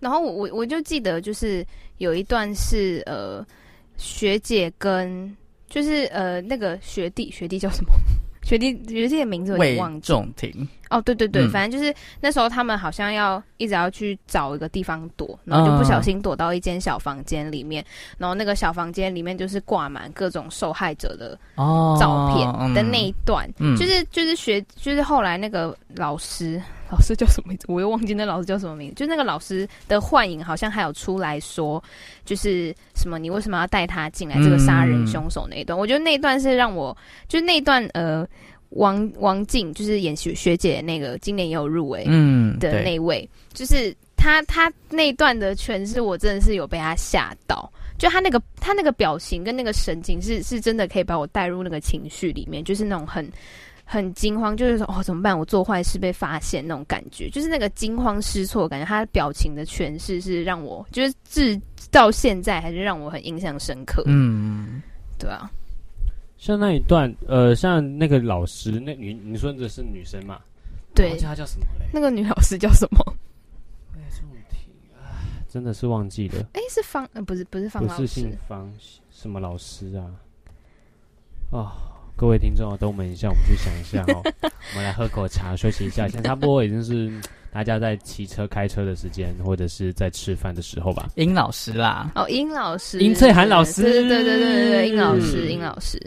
[0.00, 3.44] 然后我我我就记得就是有一段是呃
[3.96, 5.34] 学姐跟。
[5.68, 7.90] 就是呃，那个学弟学弟叫什么？
[8.42, 10.12] 学弟学弟的名字我忘记。
[10.12, 17.86] 了哦，对对对，嗯、反正就是那时候他们好像要一直要去找一个地方躲，然后就不小心躲到一间小房间里面，哦、
[18.18, 21.38] 然后那个小房间里面就是挂满各种受害者的
[21.98, 31.82] 照片的那一段，就是就是学就是后来那个老师老师叫什么名字，我又忘记那老师叫什么名字，就那个老师的幻影好像还有出来说，
[32.24, 36.96] 就是什么你为什么要带他进来这个杀人凶手那一段，嗯、我觉得那一段是让我
[37.28, 38.26] 就是那一段呃。
[38.70, 53.30] 王王静就是演学学姐那个，今年也有入围嗯的那位，嗯、就是他他那段的诠释，我真的是有被他吓到，就他那个他那个表情跟那个神情是是真的可以把我带入那个情绪里面，就是那种很
[53.84, 61.58] 很惊慌，就是说哦怎么办，我做坏事被发现那种感觉，就是那个惊慌失措感觉，他表情的诠释是让我就是至
[61.90, 64.82] 到现在还是让我很印象深刻，嗯，
[65.18, 65.50] 对啊。
[66.38, 70.40] 像那一段，呃，像那个老师，那女你说的是女生嘛？
[70.94, 71.86] 对，我记她叫什么嘞？
[71.92, 73.02] 那个女老师叫什么？
[73.94, 76.46] 哎，这种题啊，真的是忘记了。
[76.52, 78.70] 哎，是方，呃，不是，不是方老师，不是姓方，
[79.10, 80.04] 什么老师啊？
[81.50, 81.72] 哦，
[82.16, 84.22] 各位听众啊，等我们一下，我们去想一下哦。
[84.72, 86.08] 我们来喝口茶，休息一下。
[86.08, 87.10] 现在差不多已经是
[87.52, 91.08] 大家在骑车、开车的时间，或者是在吃饭的时候吧。
[91.14, 96.00] 殷老师啦，哦，殷老师，殷翠涵老师，对对对对对对，殷老师，殷老师。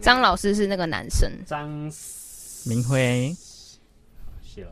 [0.00, 1.68] 张老师是那个男生，张
[2.66, 3.34] 明辉，
[4.42, 4.70] 谢了，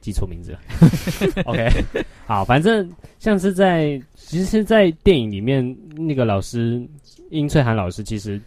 [0.00, 0.60] 记错名字了。
[1.44, 1.84] OK，
[2.26, 6.86] 好，反正像是在，其实是在电影里面，那个老师
[7.30, 8.40] 殷翠涵老师其实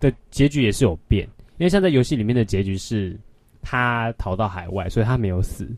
[0.00, 1.24] 的结局也是有变，
[1.58, 3.18] 因为像在游戏里面的结局是
[3.60, 5.68] 他逃到海外，所以他没有死。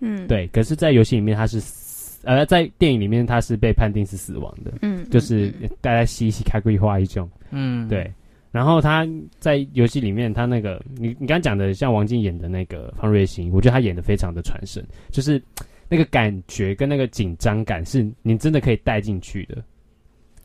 [0.00, 0.46] 嗯，对。
[0.48, 4.72] 可是，在游戏里面他是死，呃，在电影里面他是被判定是死亡的。
[4.82, 7.30] 嗯，就是大家嘻嘻开归花一种。
[7.50, 8.12] 嗯，对。
[8.52, 9.04] 然后他
[9.40, 15.42] 在游戏里面，他那个你你刚讲的，像王静演的那个方瑞欣，我觉得他演的非常的传神，就是
[15.88, 19.64] 那个感觉跟那个紧张感，是你真的可以带进去的。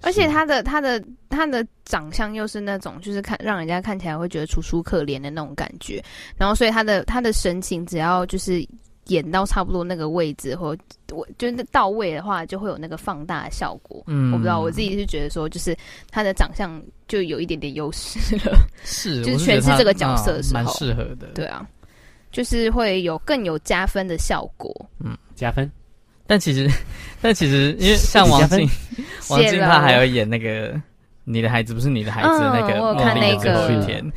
[0.02, 6.02] 而且他的他的他的长相又是那种，就是看让人家看起来会觉得楚楚可怜的那种感觉。
[6.38, 8.66] 然后，所以他的他的神情，只要就是。
[9.08, 10.76] 演到差不多那个位置，或
[11.12, 14.04] 我就是到位的话，就会有那个放大的效果。
[14.08, 15.76] 嗯，我不知道，我自己是觉得说，就是
[16.12, 18.58] 他的长相就有一点点优势了。
[18.84, 21.28] 是， 就是诠释这个角色的时候，蛮适合的。
[21.34, 21.68] 对啊，
[22.32, 24.74] 就是会有更有加分的效果。
[25.04, 25.70] 嗯，加分。
[26.26, 26.70] 但其实，
[27.22, 28.70] 但其实，因为像 王静，
[29.30, 30.80] 王静她还要演那个。
[31.30, 33.70] 你的孩子不是你的孩子，那个我看那个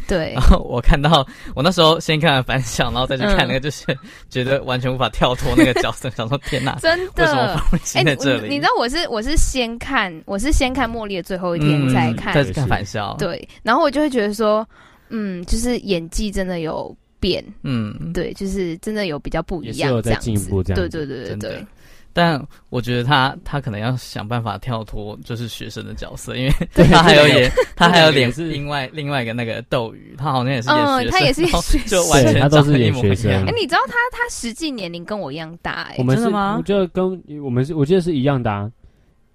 [0.06, 3.84] 对，然后我看到我那时候先看了反响，然后再去看那个，就是
[4.28, 7.24] 觉得完全无法跳脱那个角色，想说天哪，真的？
[7.24, 8.48] 为什么方芮欣在这里？
[8.48, 14.64] 你知道我是我是先看我是先看茉莉的最后一天再看再看反校，对，然后我就会觉得说，
[15.08, 21.66] 嗯，就是演技真的有变，嗯，对，就是真的有比较不一样，这样子，对对对对对。
[22.12, 26.52] 但我觉得他他可能要想办法跳脱就是学生的角色，因为
[26.90, 33.30] 他还有演他还有演是另外另外一个那个斗鱼，他好像也是演学生，他也是演学生，就完全他都是演学生。
[33.46, 36.56] 哎，你知道他他实际年龄跟我一样大哎，我们是吗？
[36.58, 38.70] 我觉得跟我们是我记得是一样的，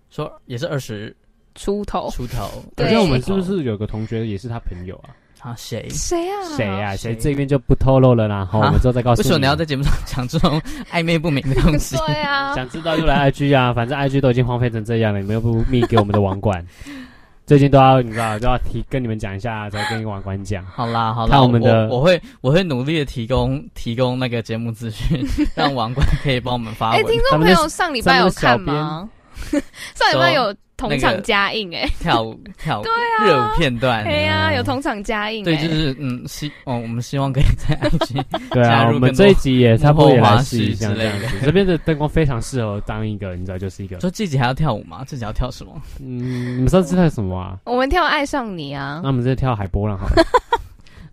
[0.09, 1.15] 说也是二十
[1.55, 2.49] 出头出头。
[2.77, 5.09] 我觉得我们是不是有个同学也是他朋友啊？
[5.45, 6.33] 啊，谁谁啊？
[6.57, 6.95] 谁啊？
[6.95, 8.37] 谁这边就不透露了啦。
[8.37, 9.27] 然后我们之后再告诉你。
[9.27, 10.59] 为什么你要在节目上讲这种
[10.91, 11.95] 暧昧不明的东西？
[12.07, 16.65] 对啊，想知道就来 IG 啊，反正 IG 都已经荒废成这样了，你们又不密给我们的网管，
[17.45, 20.65] 最近都要你知道都要提跟你们讲一下，才跟网管讲。
[20.65, 26.99] 好啦好啦，看我们的，我会我会努力的提供提供那个节目资讯，让网管可以帮我们发文。
[26.99, 29.07] 哎，听众朋友上礼拜有看吗？
[29.93, 30.51] 上礼拜有。
[30.77, 43.99] 同场加映哎，跳舞 跳舞，对啊，热舞片段，对啊，有同场加映，对，就是嗯，希哦，我们希望可以在 IG 对啊，我们这一集也差不多也来试一下这样子，这边的灯光非常适合当一个，你知道，就是一个。
[44.01, 45.03] 说这集还要跳舞吗？
[45.07, 45.71] 这集要跳什么？
[46.01, 47.57] 嗯，你们知道这跳什么啊？
[47.65, 48.99] 我们跳《爱上你》啊。
[49.01, 50.23] 那我们这跳海波浪好了。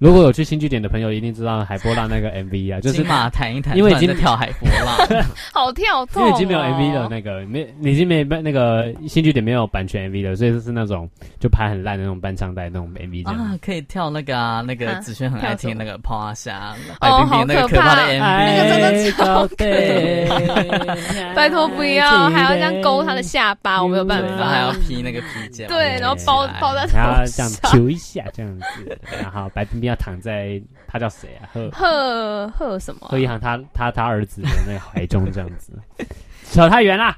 [0.02, 13.40] 如果有去新据点的朋友，一定知道海波浪那个 MV 啊，就是马弹一弹，因为已经跳海波浪， 好跳痛，因为已经没有 MV 了那个没，已经没那个新据点没有版权 MV 了，所以就是那种就拍很烂的那种伴唱带那种 MV 这样。
[13.40, 17.94] 啊，可以跳那个啊，那个子轩很爱听那个抛啊虾，白冰冰那个可怕。
[17.94, 29.91] 的 MV，那个真的超对，拜托不要，还要这样勾他的下巴，我没有办法，还要披那个披肩，对，然后包包在头上，然后这样揪一下这样子，然后白冰冰。
[29.92, 31.48] 要躺在他叫谁啊？
[31.52, 33.08] 贺贺贺什么？
[33.08, 35.78] 贺一航他他他儿子的那个怀中这样子，
[36.50, 37.16] 扯太远了。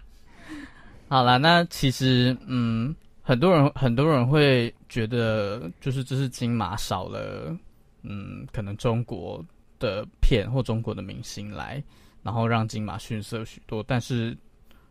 [1.09, 7.57] 好了，那其实嗯，很多人很多人会觉得，就是这是金马少了，
[8.03, 9.45] 嗯，可能中国
[9.79, 11.83] 的片或中国的明星来，
[12.23, 13.85] 然后让金马逊色许多。
[13.87, 14.37] 但是，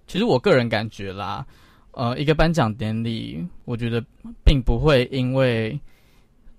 [0.08, 1.46] 其实我个人感觉啦，
[1.92, 4.02] 呃，一个颁奖典礼，我觉得
[4.46, 5.78] 并不会因为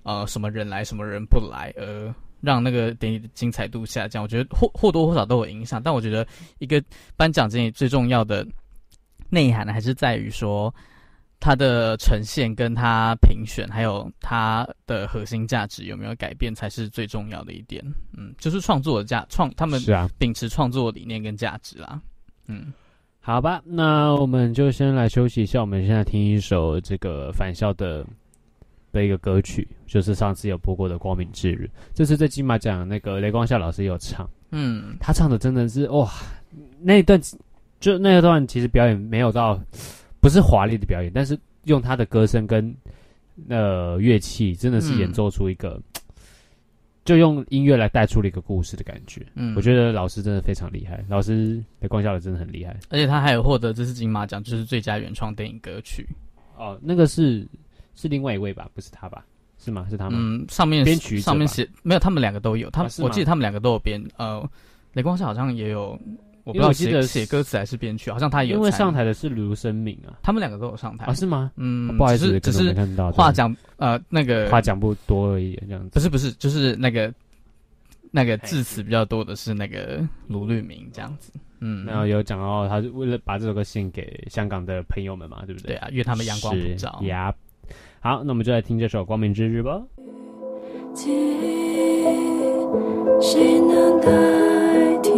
[0.05, 4.22] 呃什么人来，什么人不来而让那个典礼的精彩度下降。
[4.22, 5.82] 我觉得或或多或少都有影响。
[5.82, 6.24] 但我觉得
[6.61, 6.80] 一个
[7.16, 8.46] 颁奖典礼最重要的
[9.28, 10.72] 内涵还是在于说。
[11.40, 17.84] 它的呈现跟它评选，还有它的核心价值有没有改变，才是最重要的一点。
[18.16, 22.00] 嗯，就是创作的价创，他们是啊，秉持创作理念跟价值啦。
[22.46, 22.72] 嗯，
[23.20, 25.61] 好吧，那我们就先来休息一下。
[25.61, 28.07] 我们现在听一首这个返校的
[28.95, 31.68] 的一个歌曲，就是上次有播过的《光明之日》。
[31.92, 34.26] 这次在金马奖，那个雷光夏老师也有唱。
[34.53, 36.11] 嗯，他唱的真的是哇，
[36.80, 37.20] 那一段
[37.78, 39.61] 就那一段其实表演没有到。
[40.20, 42.74] 不是华丽的表演，但是用他的歌声跟
[43.51, 46.01] 呃乐器，真的是演奏出一个，嗯、
[47.05, 49.20] 就用音乐来带出了一个故事的感觉。
[49.34, 56.09] 嗯，我觉得老师真的非常厉害，老师雷光孝的真的很厉害，而且他还有获得这次金马奖，就是最佳原创电影歌曲。
[56.57, 57.47] 哦，那个是
[57.95, 58.68] 是另外一位吧？
[58.74, 59.24] 不是他吧？
[59.59, 59.86] 是吗？
[59.88, 60.18] 是他吗？
[60.20, 62.68] 嗯，上面编曲上面写没有，他们两个都有。
[62.70, 64.03] 他、啊、我记得他们两个都有编。
[64.16, 64.47] 呃，
[64.92, 65.99] 雷光孝好像也有。
[66.45, 68.55] 我不知道写写歌词还是编曲，好像他有。
[68.57, 71.14] 因为上台的是卢生敏啊，他们两个都有上台啊？
[71.14, 71.51] 是吗？
[71.57, 75.88] 嗯，不好意思，只是看到话讲呃那个话讲不多而已，这样子。
[75.95, 77.11] 不是不是，就是那个
[78.11, 81.32] 那个字词比较多的是那个卢律明这样子。
[81.61, 85.68] 嗯，然后有讲到他是为了把这首歌献给香港的朋友们嘛，对不对？
[85.68, 87.01] 对啊，因为他们阳光普照。
[87.05, 87.34] 呀，
[88.05, 89.82] 好，那我们就来听这首《光明之日》吧。
[93.18, 94.11] 谁能代
[95.02, 95.11] 替？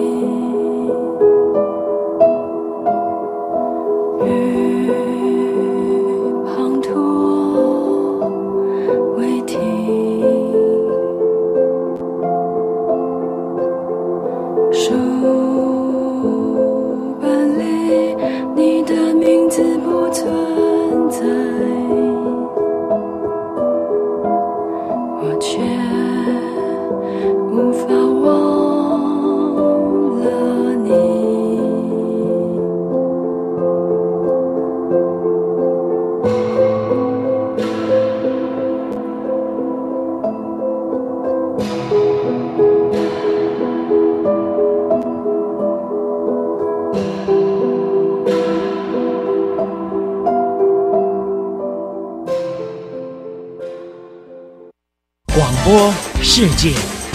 [56.39, 56.70] 世界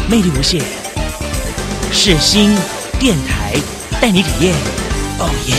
[0.10, 0.60] 魅力无限，
[1.92, 2.56] 世新
[3.00, 3.54] 电台
[4.02, 4.56] 带你体验。
[5.20, 5.56] 哦耶！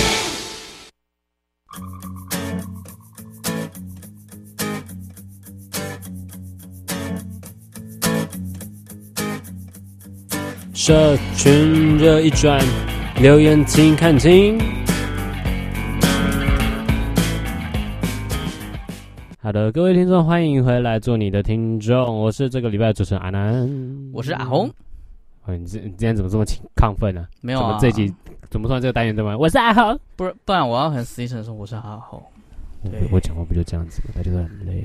[10.74, 12.60] 社群热一转，
[13.20, 14.58] 留言请看清。
[19.52, 24.66] 好的，各位听众，欢迎回来做你的听众，我是这个礼拜的主持人阿南，我是阿红。
[25.44, 26.44] 哦，你这你今天怎么这么
[26.74, 27.28] 亢奋呢？
[27.42, 28.10] 没有啊，怎么这集
[28.48, 29.36] 怎么算这个单元对吗？
[29.36, 32.18] 我是阿红，不是，不然我要很实际的说我是阿红。
[32.90, 34.14] 对，我讲话不就这样子吗？
[34.14, 34.82] 大家都很累。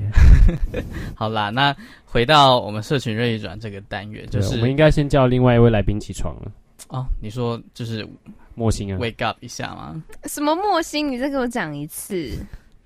[1.16, 6.52] 好啦，那回到我们社群热议转这个单元，就是我们应该先叫另外一位来宾起床了。
[6.88, 8.06] 哦，你说就是
[8.54, 10.04] 莫星啊，wake up 一下吗？
[10.24, 11.10] 什么莫星？
[11.10, 12.32] 你再给我讲一次。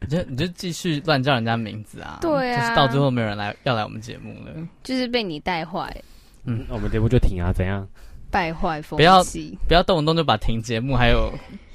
[0.09, 2.19] 你就你就继续乱叫人家名字啊！
[2.21, 5.95] 对啊，就是到最后没有人来要来我们节目了，就是被你带坏。
[6.45, 7.53] 嗯，那我们节目就停啊？
[7.53, 7.87] 怎样？
[8.31, 8.97] 败坏风气！
[8.97, 9.23] 不要
[9.69, 11.33] 不要动不动就把停节目，还有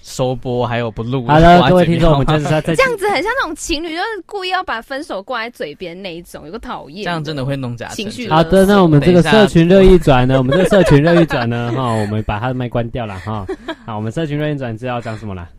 [0.08, 1.28] 收播，还有不录。
[1.28, 7.04] 好的， 各位听众，我们就是在 这样子，很像那种情侣，就是故意要把分手挂在嘴边那一种，有个讨厌。
[7.04, 8.30] 这样真的会弄假情绪。
[8.30, 10.38] 好的，那我们这个社群热议转呢？
[10.40, 11.74] 我们这个社群热议转呢？
[11.76, 13.46] 哈，我们把他的麦关掉了哈。
[13.86, 15.50] 好，我们社群热议转知道讲什么了？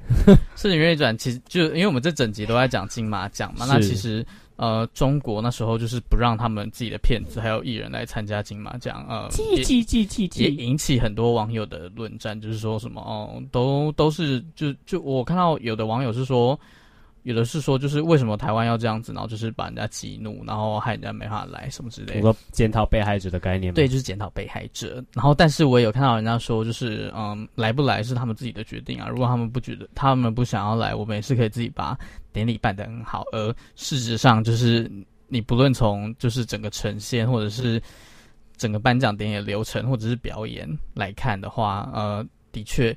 [0.57, 4.25] 社群热议转其实就因为我们这整集都在讲金马奖嘛，那其实
[4.59, 9.29] 呃中国那时候就是不让他们自己的片子还有艺人来参加金马奖，呃，
[10.45, 16.61] 也引起很多网友的论战，就是说什么哦，都都是就就我看到有的网友是说。
[17.25, 22.15] 有的是说，就是为什么台湾要这样子，然后就是把人家激怒，然后害人家没法来什么之类的。
[22.15, 23.75] 你说检讨被害者的概念吗？
[23.75, 25.05] 对，就是检讨被害者。
[25.13, 29.09] 然后，但是我也有看到人家说，就是嗯，来不来是他们自己的决定啊。
[29.09, 31.99] 如果他们不觉得，他们不想要来，我们也是可以自己把
[32.33, 33.25] 典礼办得很好。
[33.33, 34.91] 而事实上，就是
[35.27, 37.83] 你不论从就是整个呈现，或者是
[38.57, 42.97] 整个颁奖典礼的流程，或者是表演来看的话，呃，的确，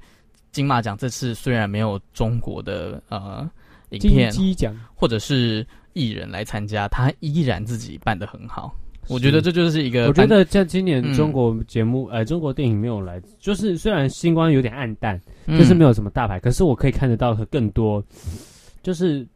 [0.52, 3.50] 金马奖这次虽然没有中国的呃。
[3.92, 4.32] 影片，
[4.94, 8.76] 或者是艺人来参加，他依然自己办的很好。
[9.08, 18.02] 我觉得这就是一个，我觉得像今年中国节目，呃，中国电影没有来，就是虽然星光有点暗淡，就是没有什么大牌，可是我可以看得到更多，
[18.84, 19.28] 就是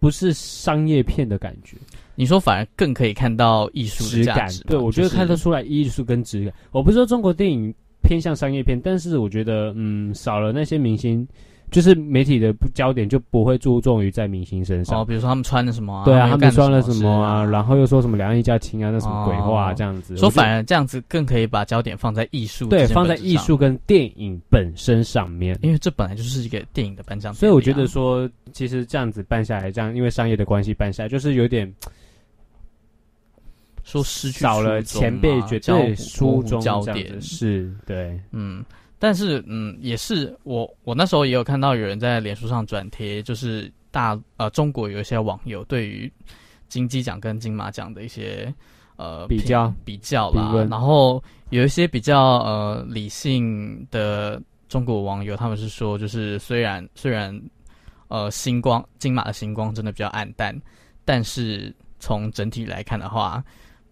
[0.00, 1.76] 不是商业片的感觉。
[2.16, 6.52] 你说反而更可以看到艺术质感，对，我觉得看得出来艺术跟质感。
[6.72, 11.26] 我不是说中国电影偏向商业片，但是我觉得，嗯，少了那些明星。
[11.70, 31.72] 就是媒体的焦点就不会注重于在明星身上，哦，比如说他们穿的什么啊，对啊，他们穿了什么啊，然后又说什么两岸一家亲啊，那什么鬼话啊，这样子，说反而这样子更可以把焦点放在艺术，对，放在艺术跟电影本身上面，因为这本来就是一个电影的颁奖，所以我觉得说，其实这样子办下来，这样因为商业的关系办下来，就是有点
[33.82, 38.64] 说失去少了前辈绝对书中焦点，是对，嗯。
[39.04, 46.10] 但是，嗯，也是我我那时候也有看到有人在脸书上转贴，就是大呃中国有一些网友对于
[46.70, 48.50] 金鸡奖跟金马奖的一些
[48.96, 54.40] 呃比较比较啦，然后有一些比较呃理性的
[54.70, 57.38] 中国网友，他们是说，就是虽然虽然
[58.08, 60.58] 呃星光金马的星光真的比较暗淡，
[61.04, 63.44] 但是从整体来看的话。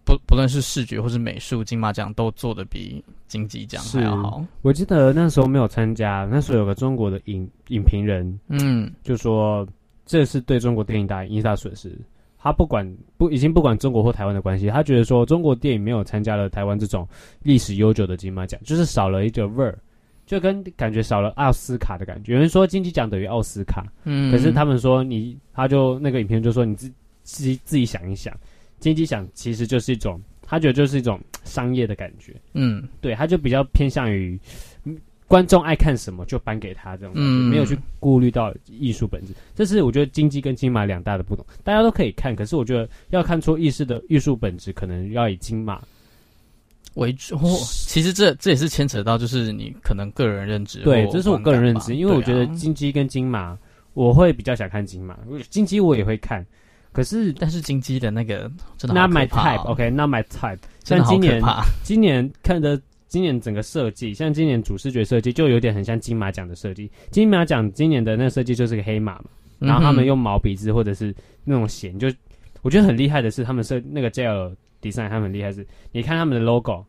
[0.05, 4.43] 不不论是视觉或是美术，金马奖都做的比金鸡奖还要好。
[4.61, 9.67] 我记得那时候没有参加，那时候有个中国的影影评人，嗯，就说
[10.05, 11.97] 这是对中国电影大一大损失。
[12.37, 12.85] 他不管
[13.15, 17.07] 不已经不管中国或台湾的关系，他觉得说中国电影没有参加了台湾这种
[17.41, 19.79] 历史悠久的金马奖，就是少了一个味儿，
[20.25, 22.33] 就跟感觉少了奥斯卡的感觉。
[22.33, 26.91] 有人说金鸡奖等于奥斯卡，嗯，可是他们说你，他就那个影片就说你自
[27.21, 28.35] 自己自己想一想。
[28.83, 34.37] 金鸡奖其实就是一种，他觉得就是一种商业的感觉，嗯，对，他就比较偏向于
[35.25, 39.33] 观众爱看什么就颁给他这种，嗯，没有去顾虑到艺术本质。
[39.55, 41.43] 这是我觉得金鸡跟金马两大的不同。
[41.63, 45.81] 大家都可以看，可是我觉得要看出艺术的艺术本质，可能要以金马
[46.95, 47.35] 为主。
[47.87, 50.81] 其实这这也是牵扯到，就是你可能个人认知。
[50.81, 53.57] 对，这是我个人认知，因为我觉得金鸡跟金马，
[53.93, 55.17] 我会比较想看金马，
[55.49, 56.45] 金鸡我也会看。
[56.93, 58.93] 可是，但是金鸡的那个真的。
[58.93, 60.59] Not my type，OK，Not my type。
[60.83, 61.41] 像今年，
[61.83, 66.89] 今年看的，今年整个设计，像今年主视觉设计就有点很像金马奖的设计。
[67.09, 69.25] 金马奖今年的那个设计就是个黑马嘛，
[69.59, 71.13] 然后他们用毛笔字或者是
[71.43, 72.07] 那种线，就
[72.61, 76.85] 我觉得很厉害的是，他们设那个 JL Design，他们很厉害是，你看他们的 logo。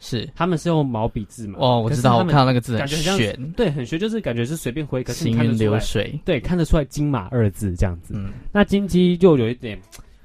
[0.00, 1.58] 是，他们是用毛笔字嘛？
[1.60, 8.14] 哦，我知道，我看到那个字很玄，对，很玄，就是感觉是随便挥，可是行云流水，对，看得出来“金马”二字这样子。
[8.16, 9.76] 嗯，那金鸡就有一点，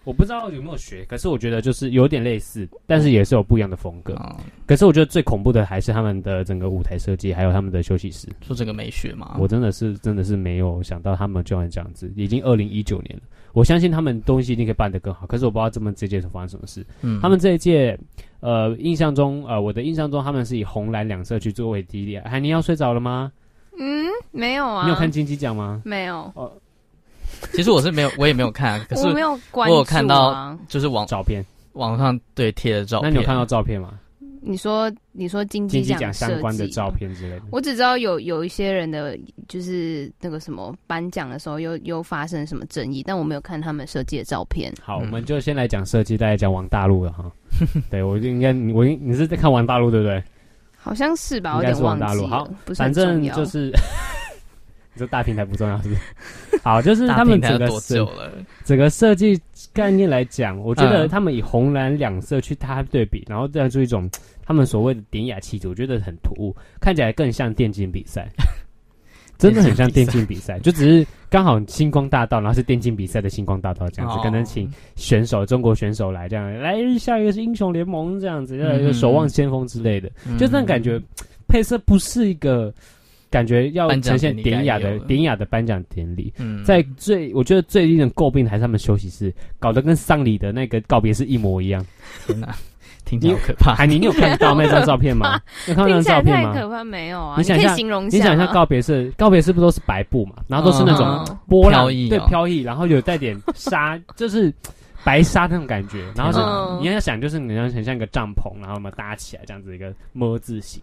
[0.03, 4.13] 我不知道有没有学，可是我觉得就是有点类似，但是也是有不一样的风格。
[4.13, 4.35] 哦，
[4.67, 13.23] 可是我觉得最恐怖的还是他们的整个舞台设计，还有他们的休息室，说这个没学吗，我真的是真的是没有想到他们居然这样子，已经二零一九年了。
[13.53, 16.85] 我相信他们东西一定可以办得更好，可是我不知道这么这届是发生什么事。
[17.01, 17.97] 嗯，他们这一届，
[18.43, 22.21] 呃，印象中，呃，我的印象中，他们是以红蓝两色去作为基调。
[22.25, 23.31] 海尼要睡着了吗？
[23.79, 24.83] 嗯，没有啊。
[24.83, 25.81] 你有看金鸡奖吗？
[25.85, 26.29] 没有。
[26.35, 26.51] 哦，
[27.53, 29.73] 其实我是没有，我也没有看，可 是我没有关注。
[29.73, 31.41] 我有看到就是网照片，
[31.71, 33.09] 网上对贴的照片。
[33.09, 33.97] 那你有看到照片吗？
[34.45, 39.17] 你说，你说金鸡奖相关的照片之类的，我只知道有有一些人的，
[39.47, 44.73] 就是那个什么颁奖的时候又又发生什么争议，但我没有看他们设计的照片。
[44.81, 47.31] 好，我们就先来讲设计，再来讲王大陆了哈。
[47.89, 50.21] 对，我就应该，我你是在看王大陆对不对？
[50.75, 52.09] 好像是吧，我有点忘记了。
[52.09, 53.71] 王大陆好，反正就是，
[54.93, 56.01] 你说大平台不重要是不是？
[56.61, 58.05] 好，就是他们整个设
[58.65, 59.39] 整个设计
[59.71, 64.09] 概念来讲，我觉得他们以红蓝两色去搭对比，然后这样做一种。
[64.45, 68.29] 他们所谓的典雅气质，我觉得很突兀，看起来更像电竞比赛，
[69.37, 81.01] 真的很像电竞比赛，就只是刚好星光大道，然后是电竞比赛的星光大道这样子，可能请选手中国选手来这样，来下一个是英雄联盟这样子，下一个守望先锋之类的，就这样感觉
[81.47, 82.73] 配色不是一个
[83.29, 86.31] 感觉要呈现典雅的典雅的颁奖典礼，
[86.63, 91.83] 在最我觉得最令人诟病的还是他们休息室搞得跟丧礼的那个告别是一模一样，
[92.27, 92.55] 天哪！
[93.19, 93.75] 听起来好可怕！
[93.75, 95.39] 海宁， 你有看到 那张照片吗？
[95.67, 96.53] 有看到那张照片吗？
[96.53, 97.35] 太可怕，没有啊！
[97.37, 100.35] 你想一下，形容你想一下告别式，告别式不都是白布嘛？
[100.47, 104.53] 然后都是那种波浪，对，飘逸，然后有带点纱， 就是
[105.03, 106.03] 白纱那种感觉。
[106.15, 106.39] 然后是
[106.81, 110.81] 你要想，就是你要很像一个帐篷，然后我们搭起来这样子一个么字形。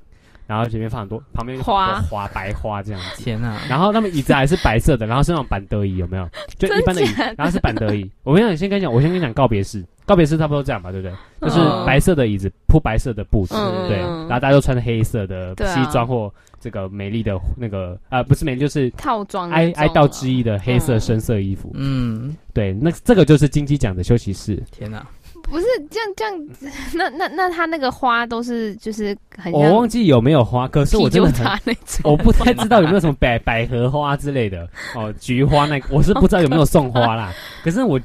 [0.51, 3.22] 然后前面放很多，旁边有花花白花这样子。
[3.22, 3.57] 天啊！
[3.68, 6.28] 然后他们椅子还是白色的，然后是那种板德椅，有没有？
[6.59, 7.07] 就一般的椅，
[7.38, 8.11] 然后是板德椅。
[8.24, 9.84] 我跟你讲，先跟你讲，我先跟你讲告别式。
[10.05, 11.48] 告别式差不多这样吧，对不对？
[11.48, 13.55] 就是白色的椅子铺白色的布子，
[13.86, 13.98] 对。
[13.98, 21.70] 然后大家都穿黑色的西装或这个美丽的那个啊，不是美丽，就是套装哀哀悼之意的黑色深色衣服。
[21.74, 22.72] 嗯，对。
[22.72, 24.61] 那这个就是金鸡奖的休息室。
[24.72, 25.07] 天哪！
[25.51, 26.48] 不是这样这样，
[26.94, 37.32] 那那那他那个花都是就是很，我忘记有没有花，可是我真的很， 我不太知道有没有什么百百合花之类的哦，菊花那个，我是不知道有没有送花啦。
[37.64, 38.01] 可是我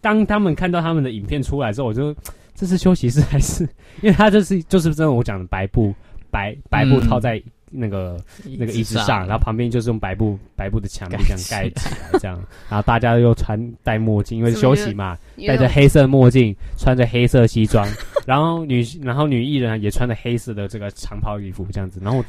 [0.00, 2.14] 当他们看到他们的影片出来之后，我就
[2.54, 3.64] 这是休息室还是？
[4.00, 5.92] 因为他就是就是真的我讲的白布
[6.30, 7.42] 白白布套在。
[7.74, 8.16] 那个
[8.58, 12.38] 那个椅子上，然后旁边就是用白布白布的墙壁这样盖起来，这样，
[12.70, 17.86] 然后大家又穿戴墨镜，因为休息嘛，戴着黑色墨镜，穿着黑色西装，
[18.24, 22.24] 然后女然后女艺人也穿着黑色的这个长袍衣服这样子，然后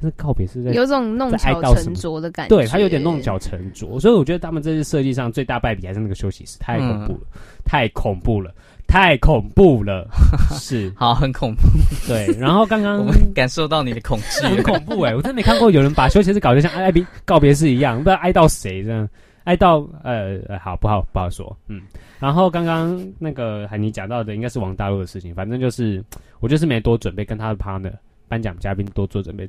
[0.00, 7.20] 那告别是在有种弄巧成拙的感觉，对他有点弄巧成拙，所以我觉得他们这次设计上最大败笔还是那个休息室，太恐怖了，
[7.64, 8.52] 太恐怖了。
[8.92, 10.06] 太恐怖了，
[10.60, 11.62] 是好很恐怖，
[12.06, 12.26] 对。
[12.38, 15.16] 然后刚刚 我们感受到你的恐惧，很恐怖哎、欸！
[15.16, 19.08] 我真的没看过有人把休息室搞得像哀哀告别式一样，不知道哀到谁这样，
[19.44, 21.80] 哀到呃好不好不好说，嗯。
[22.20, 26.04] 然后刚刚那个海尼讲到的应该是王大陆的事情，反正就是
[26.40, 27.94] 我就是没多准备，跟他的 partner
[28.28, 29.48] 颁奖嘉宾多做准备，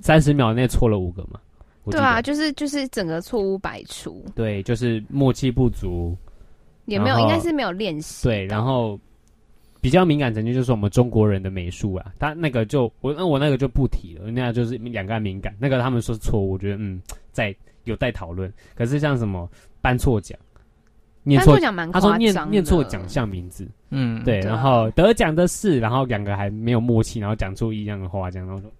[0.00, 1.38] 三十秒内错了五个嘛。
[1.88, 6.16] 对啊，就是就是整个错误百出，对，就是默契不足。
[6.86, 8.28] 也没有，应该是没有练习。
[8.28, 8.98] 对，然后
[9.80, 15.54] 比较敏感，曾经就是我们中国人的美术啊，他那个就我那我那个就不提了，那就是两个敏感。
[15.58, 17.00] 那个他们说错误，我觉得嗯，
[17.32, 17.54] 在
[17.84, 18.52] 有待讨论。
[18.74, 19.48] 可是像什么
[19.80, 20.38] 颁错奖，
[21.24, 28.70] 念错奖蛮夸张，他说念念错奖项名字，嗯，对，然后得奖的是，然后两个还没有默契，然后讲出一样的话，这样，然后说，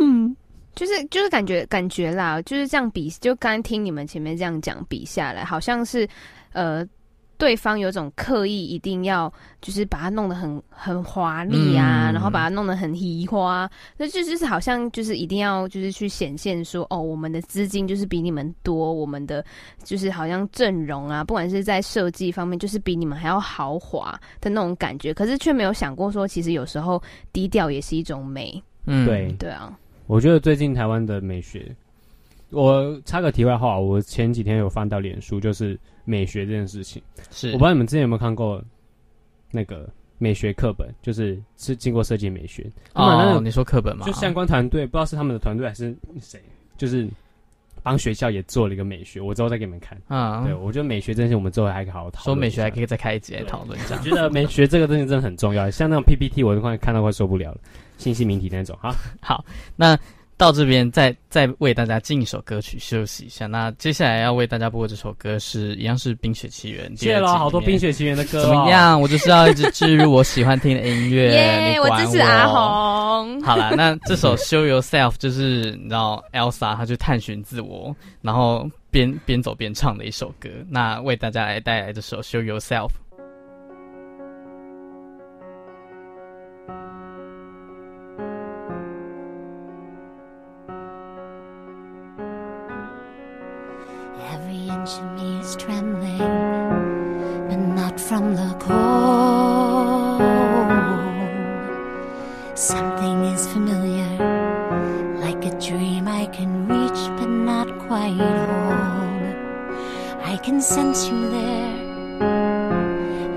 [0.00, 0.36] 嗯，
[0.74, 6.08] 就是就是感觉感觉啦，就是这样比，就刚听你们前面这样讲比下来，好像是
[6.52, 6.86] 呃。
[7.42, 19.44] 对方有种刻意一定要，就是把它弄得很很华丽啊，嗯、然后把它弄得很移花，那就就是好像就是一定要就是去显现说，哦，我们的资金就是比你们多，我们的
[19.82, 28.62] 就是好像阵容啊，不管是在设计方面，就是比你们还要豪华的那种感觉，可是却没有想过说，其实有时候低调也是一种美。
[28.86, 29.32] 嗯，对。
[29.36, 29.76] 对啊，
[30.06, 31.74] 我觉得最近台湾的美学，
[32.52, 35.78] 我插个题外话，我前几天有翻到脸书，就是。
[36.04, 37.00] 美学这件事情，
[37.30, 38.60] 是我不知道你们之前有没有看过
[39.52, 39.88] 那个
[40.18, 43.40] 美学课本，就是是经过设计美学哦。
[43.40, 44.04] 你说课本吗？
[44.04, 46.40] 就相关团队，不知道是他们的团队还是谁，
[46.76, 47.08] 就是
[47.84, 49.20] 帮学校也做了一个美学。
[49.20, 49.96] 我之后再给你们看。
[50.08, 52.24] 啊，对，我觉得美学这件事，我们之后还可以好好讨论。
[52.24, 53.96] 说美学还可以再开一节来讨论一下。
[53.96, 57.60] 我觉得美学这个东西真的很重要，像那种 PPT，我都快看到快受不了了，
[57.96, 58.76] 信息名体那种。
[58.82, 58.92] 好，
[59.22, 59.44] 好，
[59.76, 59.96] 那。
[60.42, 63.46] 到这边再再为大家进一首歌曲休息一下。
[63.46, 66.92] 那接下来要为大家播的这首歌是一样是《冰雪奇缘》。
[67.00, 68.42] 谢了，好多《冰雪奇缘》的歌，哦。
[68.42, 69.00] 怎么样？
[69.00, 71.30] 我就是要一直置入我喜欢听的音乐。
[71.30, 73.40] 耶我支持阿红。
[73.42, 80.48] 好了，那这首《Show Yourself》就是你知道 Elsa 她去探寻自我，然后边边走边唱的一首歌。
[80.68, 82.88] 那为大家来带来这首《Show Yourself》。
[98.12, 100.20] from the cold.
[102.54, 104.12] Something is familiar,
[105.24, 109.34] like a dream I can reach but not quite hold.
[110.32, 111.74] I can sense you there,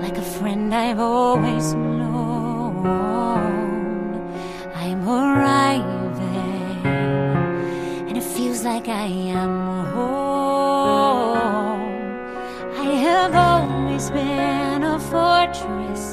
[0.02, 2.84] like a friend I've always known.
[4.74, 6.86] I'm arriving,
[8.08, 9.65] and it feels like I am.
[15.16, 16.04] fortress,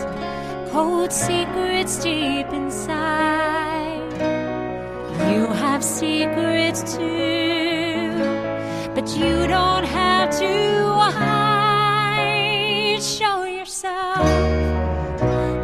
[0.72, 4.14] cold secrets deep inside.
[5.32, 8.14] You have secrets too,
[8.96, 10.54] but you don't have to
[11.20, 13.02] hide.
[13.18, 14.26] Show yourself.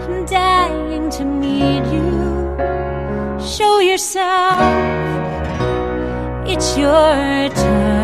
[0.09, 2.09] I'm dying to meet you.
[3.55, 4.59] Show yourself.
[6.53, 7.98] It's your turn.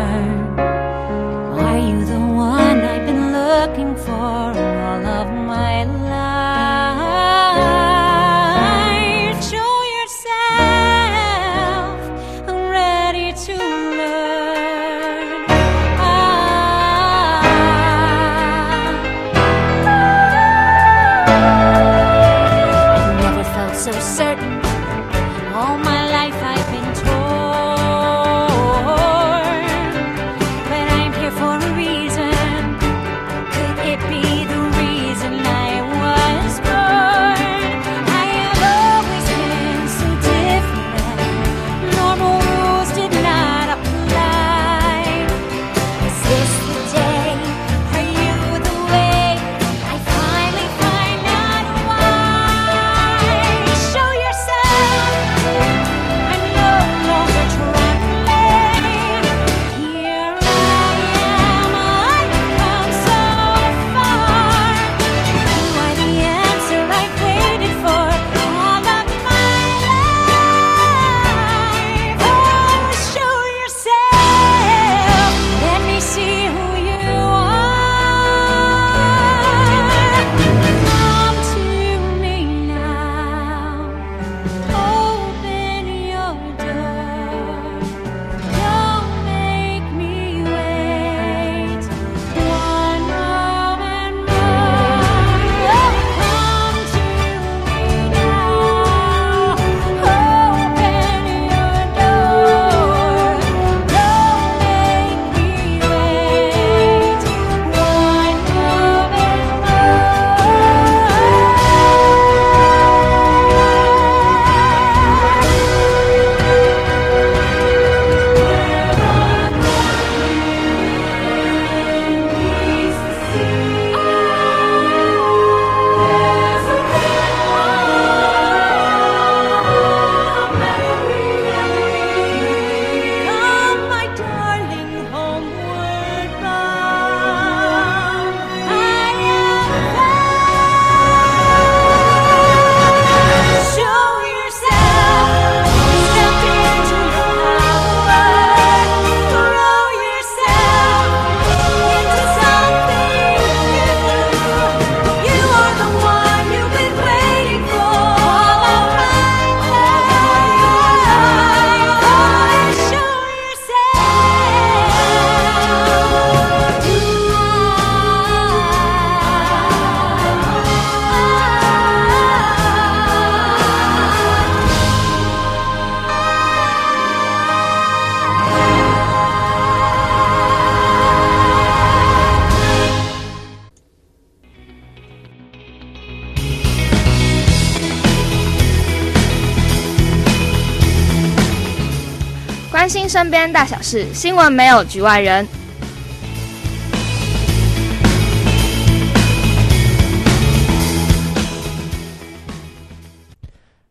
[193.52, 195.46] 大小事，新闻没有局外人。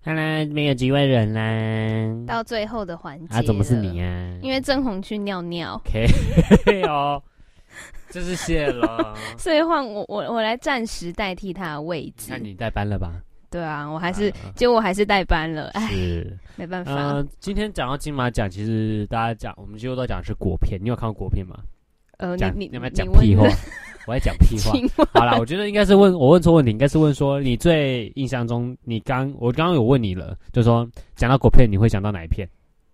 [0.04, 2.26] 看来没有局外人啦。
[2.28, 4.38] 到最后的环节啊，怎么是你啊？
[4.42, 5.82] 因为郑红去尿尿。
[5.84, 7.22] OK，哦，
[8.12, 9.18] 这是谢了。
[9.36, 12.28] 所以换我，我我来暂时代替他的位置。
[12.30, 13.14] 那你代班了吧？
[13.56, 15.70] 对啊，我还是，啊、结果我还是代班了。
[15.76, 16.92] 哎，是没办法。
[16.92, 20.78] 呃，今天讲到金马奖，其实大家讲，我们几乎都讲的是国片。
[20.84, 21.56] 你有看过国片吗？
[22.18, 23.48] 呃，讲你你要不要 讲屁话？
[24.08, 24.74] 我在讲屁话。
[25.14, 30.86] 好啦，我觉得应该是问我问错问题，应该是问说你最印象中，你刚我刚刚有问你了，就是说
[31.16, 32.46] 讲到国片，你会想到哪一片？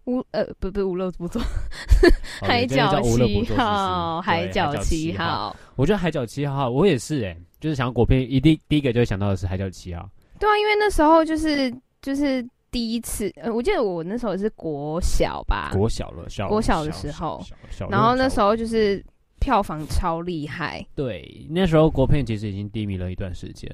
[0.06, 1.42] 无呃不不无乐不作，
[2.40, 5.56] 海角七号，海角七号。
[5.76, 10.08] 我觉得海角七号，我也是哎、欸，就是想到国片，一定第一个就会想到的是海角七号。
[10.42, 17.42] 对啊，因为那时候就是就是第一次，呃，我记得我那时候是国小吧，国小了，小国小的时候，
[17.90, 19.02] 然后那时候就是。
[19.42, 23.68] 票房超厉害，对，那时候国片其实已经低迷了一段时间，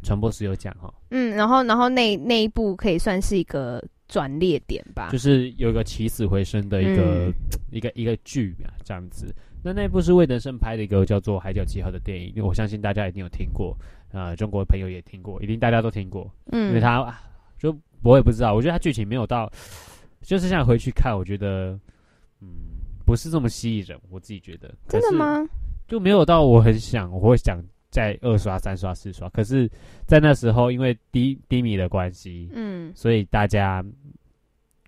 [0.00, 7.34] 传播室有讲哈，嗯，然后然后那那一部可以算是一个转捩点吧，就是有一个起死回生的一个、嗯、
[7.72, 9.34] 一个一个剧啊，这样子。
[9.60, 17.14] 那那部是魏德圣拍的一个叫做《海角七号》的电影，因为我相信大家一定有听过，啊、呃，中国的朋友也听过，一定大家都听过，嗯，因为他
[17.58, 19.50] 就我也不知道，我觉得他剧情没有到，
[20.22, 21.78] 就是现在回去看，我觉得，
[22.40, 22.76] 嗯。
[23.08, 24.70] 不是这么吸引人，我自己觉得。
[24.86, 25.42] 真的吗？
[25.86, 27.58] 就没有到我很想，我会想
[27.90, 29.26] 再二刷、三刷、四刷。
[29.30, 29.66] 可是，
[30.06, 33.82] 在那时候，因为低低迷的关系，嗯，所以大家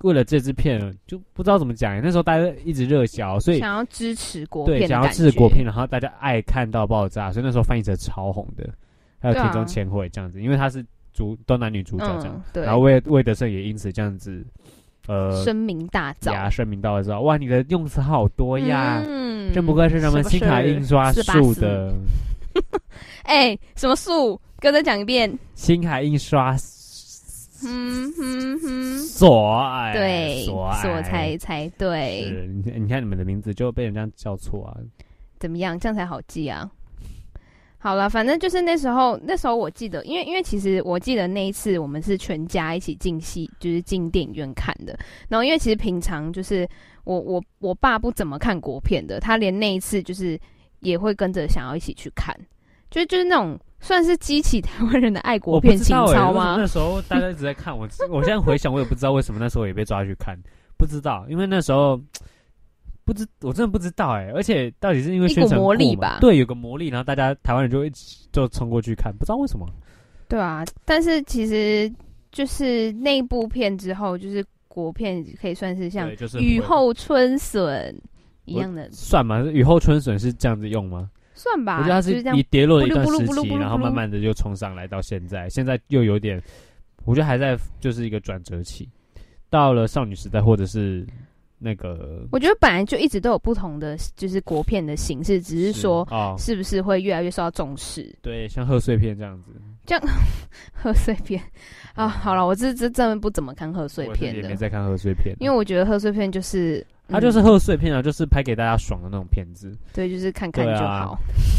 [0.02, 1.98] 为了这支片，就不知道怎么讲。
[2.02, 8.68] 那时候大家一直热销，所以想要支持国片，对，想要支持国片，然后大家爱看到爆炸，所以那时候翻译成超红的。
[9.20, 14.44] 还有田中千惠这样子，啊、因为他是主都男女主角这样，嗯、对，然后魏魏德圣也因此这样子。
[15.08, 16.48] 呃，声名大噪呀！
[16.48, 17.36] 声名大噪，哇！
[17.36, 21.92] 你的用词好多呀，嗯，真不愧是他们新卡印刷术的。
[23.24, 24.40] 哎，什么术？
[24.58, 25.36] 跟再讲一遍。
[25.54, 26.54] 新卡印刷，
[27.64, 32.30] 嗯哼哼，所爱对，所才才对。
[32.64, 34.76] 你你看你们的名字就被人家叫错啊？
[35.40, 35.76] 怎么样？
[35.80, 36.70] 这样才好记啊？
[37.82, 44.94] 好了，反正就是那时候，那时候我记得，因为因为其实我记得那一次我们是全家一起进戏，就是进电影院看的。
[45.30, 46.68] 然后因为其实平常就是
[47.04, 50.38] 我我我爸不怎么看国片的，他连那一次就是
[50.80, 52.36] 也会跟着想要一起去看，
[52.90, 56.56] 就就是那种算是激起台湾人的爱国片情操吗？
[56.58, 60.38] 那时候大家一直在看我，我现在回想我也不知道为什么那时候也被抓去看，
[60.76, 61.98] 不知道，因为那时候。
[63.04, 66.18] 不知我真的不知道哎、欸，而且到底是因为宣传魔力吧？
[66.20, 69.66] 对，有个魔力，然后大家台湾人就一起就冲过去看，不知道为什么。
[70.28, 71.92] 对啊，但是其实
[72.30, 77.92] 就是那一部片之后，就是国片可以算是像雨后春笋
[78.44, 79.42] 一样的，算吗？
[79.42, 81.10] 雨后春笋是这样子用吗？
[81.34, 86.40] 算吧，我觉得它是你跌落了一段时期，然后慢慢的就冲上来到现在，现在又有点，
[87.04, 88.88] 我觉得还在就是一个转折期，
[89.48, 91.04] 到了少女时代或者是。
[91.62, 96.06] 那个，我觉得本来就一直都有不同的，就是国片的形式，只是说，
[96.38, 98.02] 是不是会越来越受到重视？
[98.02, 99.50] 哦、对，像贺岁片这样子，
[99.84, 100.02] 这样
[100.72, 101.42] 贺岁片
[101.94, 111.12] 啊，好了，我这这真的不怎么看贺岁片的，也没在看贺岁片，因为我觉得贺岁片就是，它、嗯、就是贺岁片啊，就是拍给大家爽的那种片子，对，就是看看就好。
[111.12, 111.18] 啊、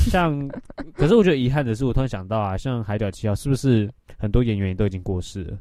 [0.09, 0.47] 像，
[0.95, 3.87] 可是我觉得遗憾的是，我突然想到啊，像《海角七号》，是不是
[4.17, 5.57] 很多演员都已经过世了？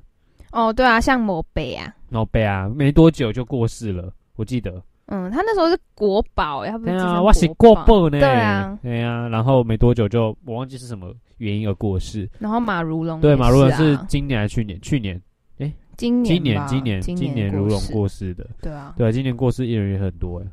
[0.52, 4.12] 哦，对啊，像某北啊，某北啊，没多久就过世了。
[4.40, 12.26] 我记得，嗯，他那时候是国宝，要不对啊，我是国宝呢，对啊，对啊，然后没多久就我忘记是什么原因而过世。
[12.38, 14.80] 然后马如龙，对，马如龙是今年还是去年？
[14.80, 15.20] 去年，
[15.58, 20.46] 哎，今年，今年，今年，今年如龙过世的，对啊，对啊，今年过世艺人也很多哎，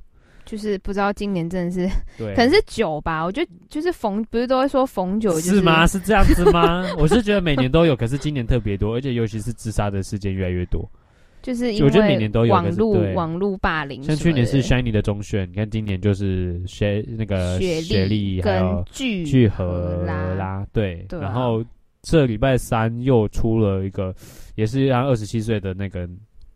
[0.43, 5.87] 就是不知道今年真的是，对， 可能是酒吧，我觉得就是逢，不是都会说逢酒，是吗？
[5.87, 6.83] 是这样子吗？
[6.99, 10.85] 我是觉得每年都有，可是今年特别多，而且尤其是自杀的事件越来越多。
[11.47, 21.63] 就是因为网路，我觉得每年都有网络网络霸凌，像去年是 Shiny 的中选，你看今年就是学那个学历跟具具荷拉，对，对啊、然后
[22.01, 24.13] 这礼拜三又出了一个，
[24.55, 26.05] 也是让二十七岁的那个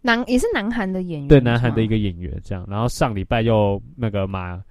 [0.02, 4.62] 南，也是南韩的演员，对，南韩的一个演员这样，然后上礼拜又那个马。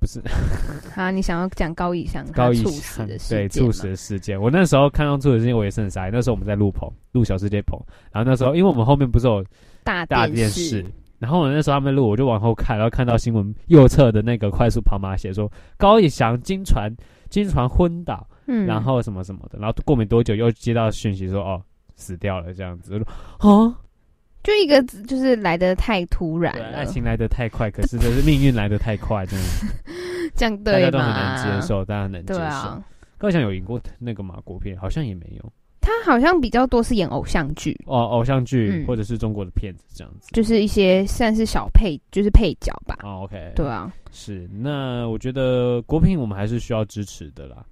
[0.00, 0.18] 不是，
[0.96, 4.40] 啊，你想要讲高以翔 高以翔对猝死的事件？
[4.40, 6.08] 我那时候看到猝死的事件，我也是很傻。
[6.08, 7.78] 那时候我们在录棚，录小世界棚，
[8.10, 9.44] 然后那时候因为我们后面不是有
[9.84, 10.82] 大大电视，
[11.18, 16.90] 然后我那时候他们录，我就往后看，然后看到新闻右侧的那个快速跑马写说高以翔经传
[17.28, 21.62] 经传昏倒，嗯，然后什么什么的，然后过没多久又接到讯息说哦
[21.96, 22.96] 死掉了这样子，
[23.38, 23.76] 啊，
[24.42, 29.46] 就一个就是来的太突然了，爱情来的太快，可是就是命运来的太快，真的。
[30.36, 32.82] 这样对大家都很难接受，大家很难接受。
[33.18, 35.52] 高翔有演过那个马国片，好像也没有。
[35.82, 37.76] 他好像比较多是演偶像剧。
[37.86, 42.96] 哦，偶像剧、嗯、或者是中国的片子这样子，就是一些算是小配，就是配角吧。
[43.02, 44.48] 哦，OK，对啊，是。
[44.52, 47.64] 那我觉得国片我们还是需要支持的啦。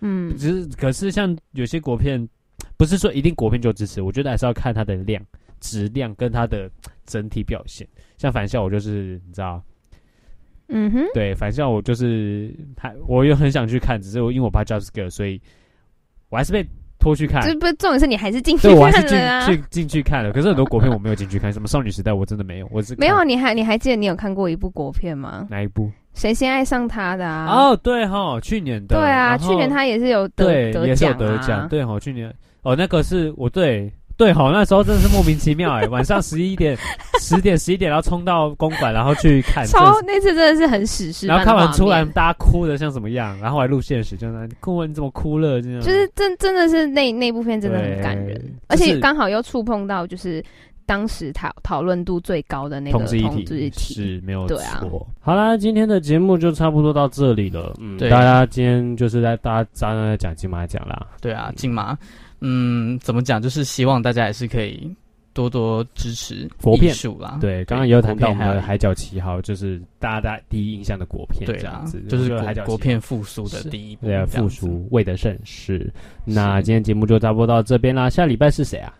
[0.00, 2.26] 嗯，只是可是像有些国片，
[2.76, 5.22] 不是说一定国片就支持，我觉得还是要看它的量、
[5.60, 6.70] 质量跟它的
[7.06, 7.86] 整体表现。
[8.16, 9.62] 像返校，我就是你知道，
[10.68, 15.40] 嗯哼，对，返校我就是他，我又很想去看，只是我因为我怕 scare，所以
[16.28, 16.66] 我还是被。
[16.96, 18.80] 拖去看，这不重点是你还是进去看了啊！
[18.80, 20.32] 我还是进去进去看了。
[20.32, 23.22] 可是很多国片我没有进去看，什么少女时代我真的没有，我是没有。
[23.24, 25.46] 你还你还记得你有看过一部国片吗？
[25.50, 25.90] 哪一部？
[26.14, 27.44] 谁先爱上他的啊？
[27.46, 28.96] 哦，对哈，去年的。
[28.96, 31.68] 对啊，去年他也是有得对，也是有得奖。
[31.68, 33.92] 对哈，去年哦，那个是我对。
[34.16, 36.76] 对吼，那时候真的是莫名其妙哎，晚上十一点、
[37.20, 39.66] 十点、十一点，然后冲到公馆，然后去看。
[39.66, 41.26] 超那次真的是很史诗。
[41.26, 43.36] 然后看完出来，大家哭的像什么样？
[43.40, 45.60] 然后还录现实，就那哭完你怎么哭了？
[45.60, 45.80] 这样。
[45.80, 50.40] 就是真真的是那那部片真的很感人，而且刚好又触碰到就是
[50.86, 55.04] 当时讨讨论度最高的那个同志议题，是没有错。
[55.20, 57.74] 好啦，今天的节目就差不多到这里了。
[57.80, 61.04] 嗯，大家今天就是在大家刚刚在讲金马奖啦。
[61.20, 61.92] 对啊，金马。
[61.92, 61.98] 嗯，
[63.02, 63.40] 怎么讲？
[63.40, 64.94] 就是希望大家也是可以
[65.32, 67.38] 多多支持国片啦。
[67.40, 75.92] 对，刚刚也有谈到我们的《海角七号》，就是大家第一印象的国片，这样子，就是海角国片复苏的第一部，对，复苏未得盛世。
[76.24, 78.10] 那今天节目就差不多到这边啦。
[78.10, 78.92] 下礼拜是谁啊？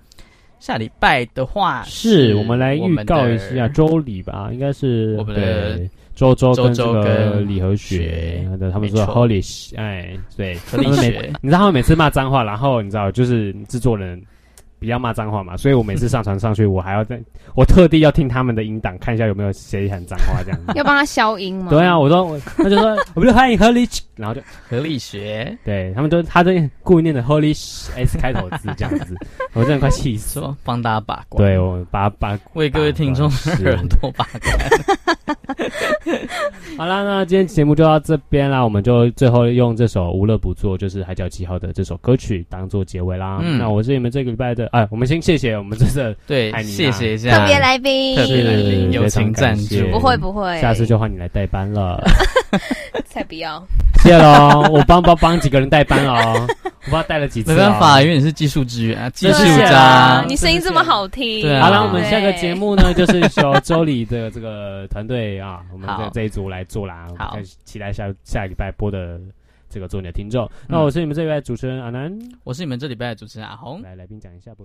[0.59, 5.89] 下礼拜的话，是我们来预告一下周礼吧，应该是我们的。
[6.15, 14.23] 周周跟这个李和雪，他们说 Holy，哎，对，他们每你知道他们每次骂脏话，然后你知道就是制作人
[14.85, 17.19] 比较骂脏话嘛，所以我每次上传上去，我还要在，
[17.55, 20.61] 我特地要听他们的音档，看一下有没有谁喊脏话这样。
[20.75, 21.71] 要帮他消音吗？
[21.71, 29.17] 对啊，我说，他就说，我们就欢迎 Holy，然后就合力学，对他们都，他都故意念的 Holy S 开头字这样子，
[29.55, 33.27] 我真的快气死了，帮大家把关，对我把把为各位听众
[33.65, 34.59] 耳朵把关。
[36.77, 38.63] 好啦，那今天节目就到这边啦。
[38.63, 43.39] 我们就最后用这首《无乐不作》，就是《海角七号》的这首歌曲当做结尾啦。
[43.43, 47.39] 嗯，那我是你们这个礼拜的，哎，我们先谢谢我们这次对，谢谢一下。
[47.39, 52.03] 特别来宾，特别来宾友情赞助，不会不会，下次就换你来代班了。
[53.07, 53.65] 才不要，
[54.03, 61.43] 谢喽，我帮帮帮几个人代班哦，我不知道带了几次，没办法，因为你是技术支援啊，技术家，你声音这么好听。
[61.43, 67.07] 对，好了，我们下个节目呢，就是由周礼的这个团队啊，我们这这一组来做啦。
[67.17, 69.21] 好，期待下下礼拜播的
[69.75, 70.49] 这个做你的听众。
[70.69, 74.65] 那我是你们这礼拜主持人阿南，我是你们这礼拜的主持人阿红，来来宾讲一下不？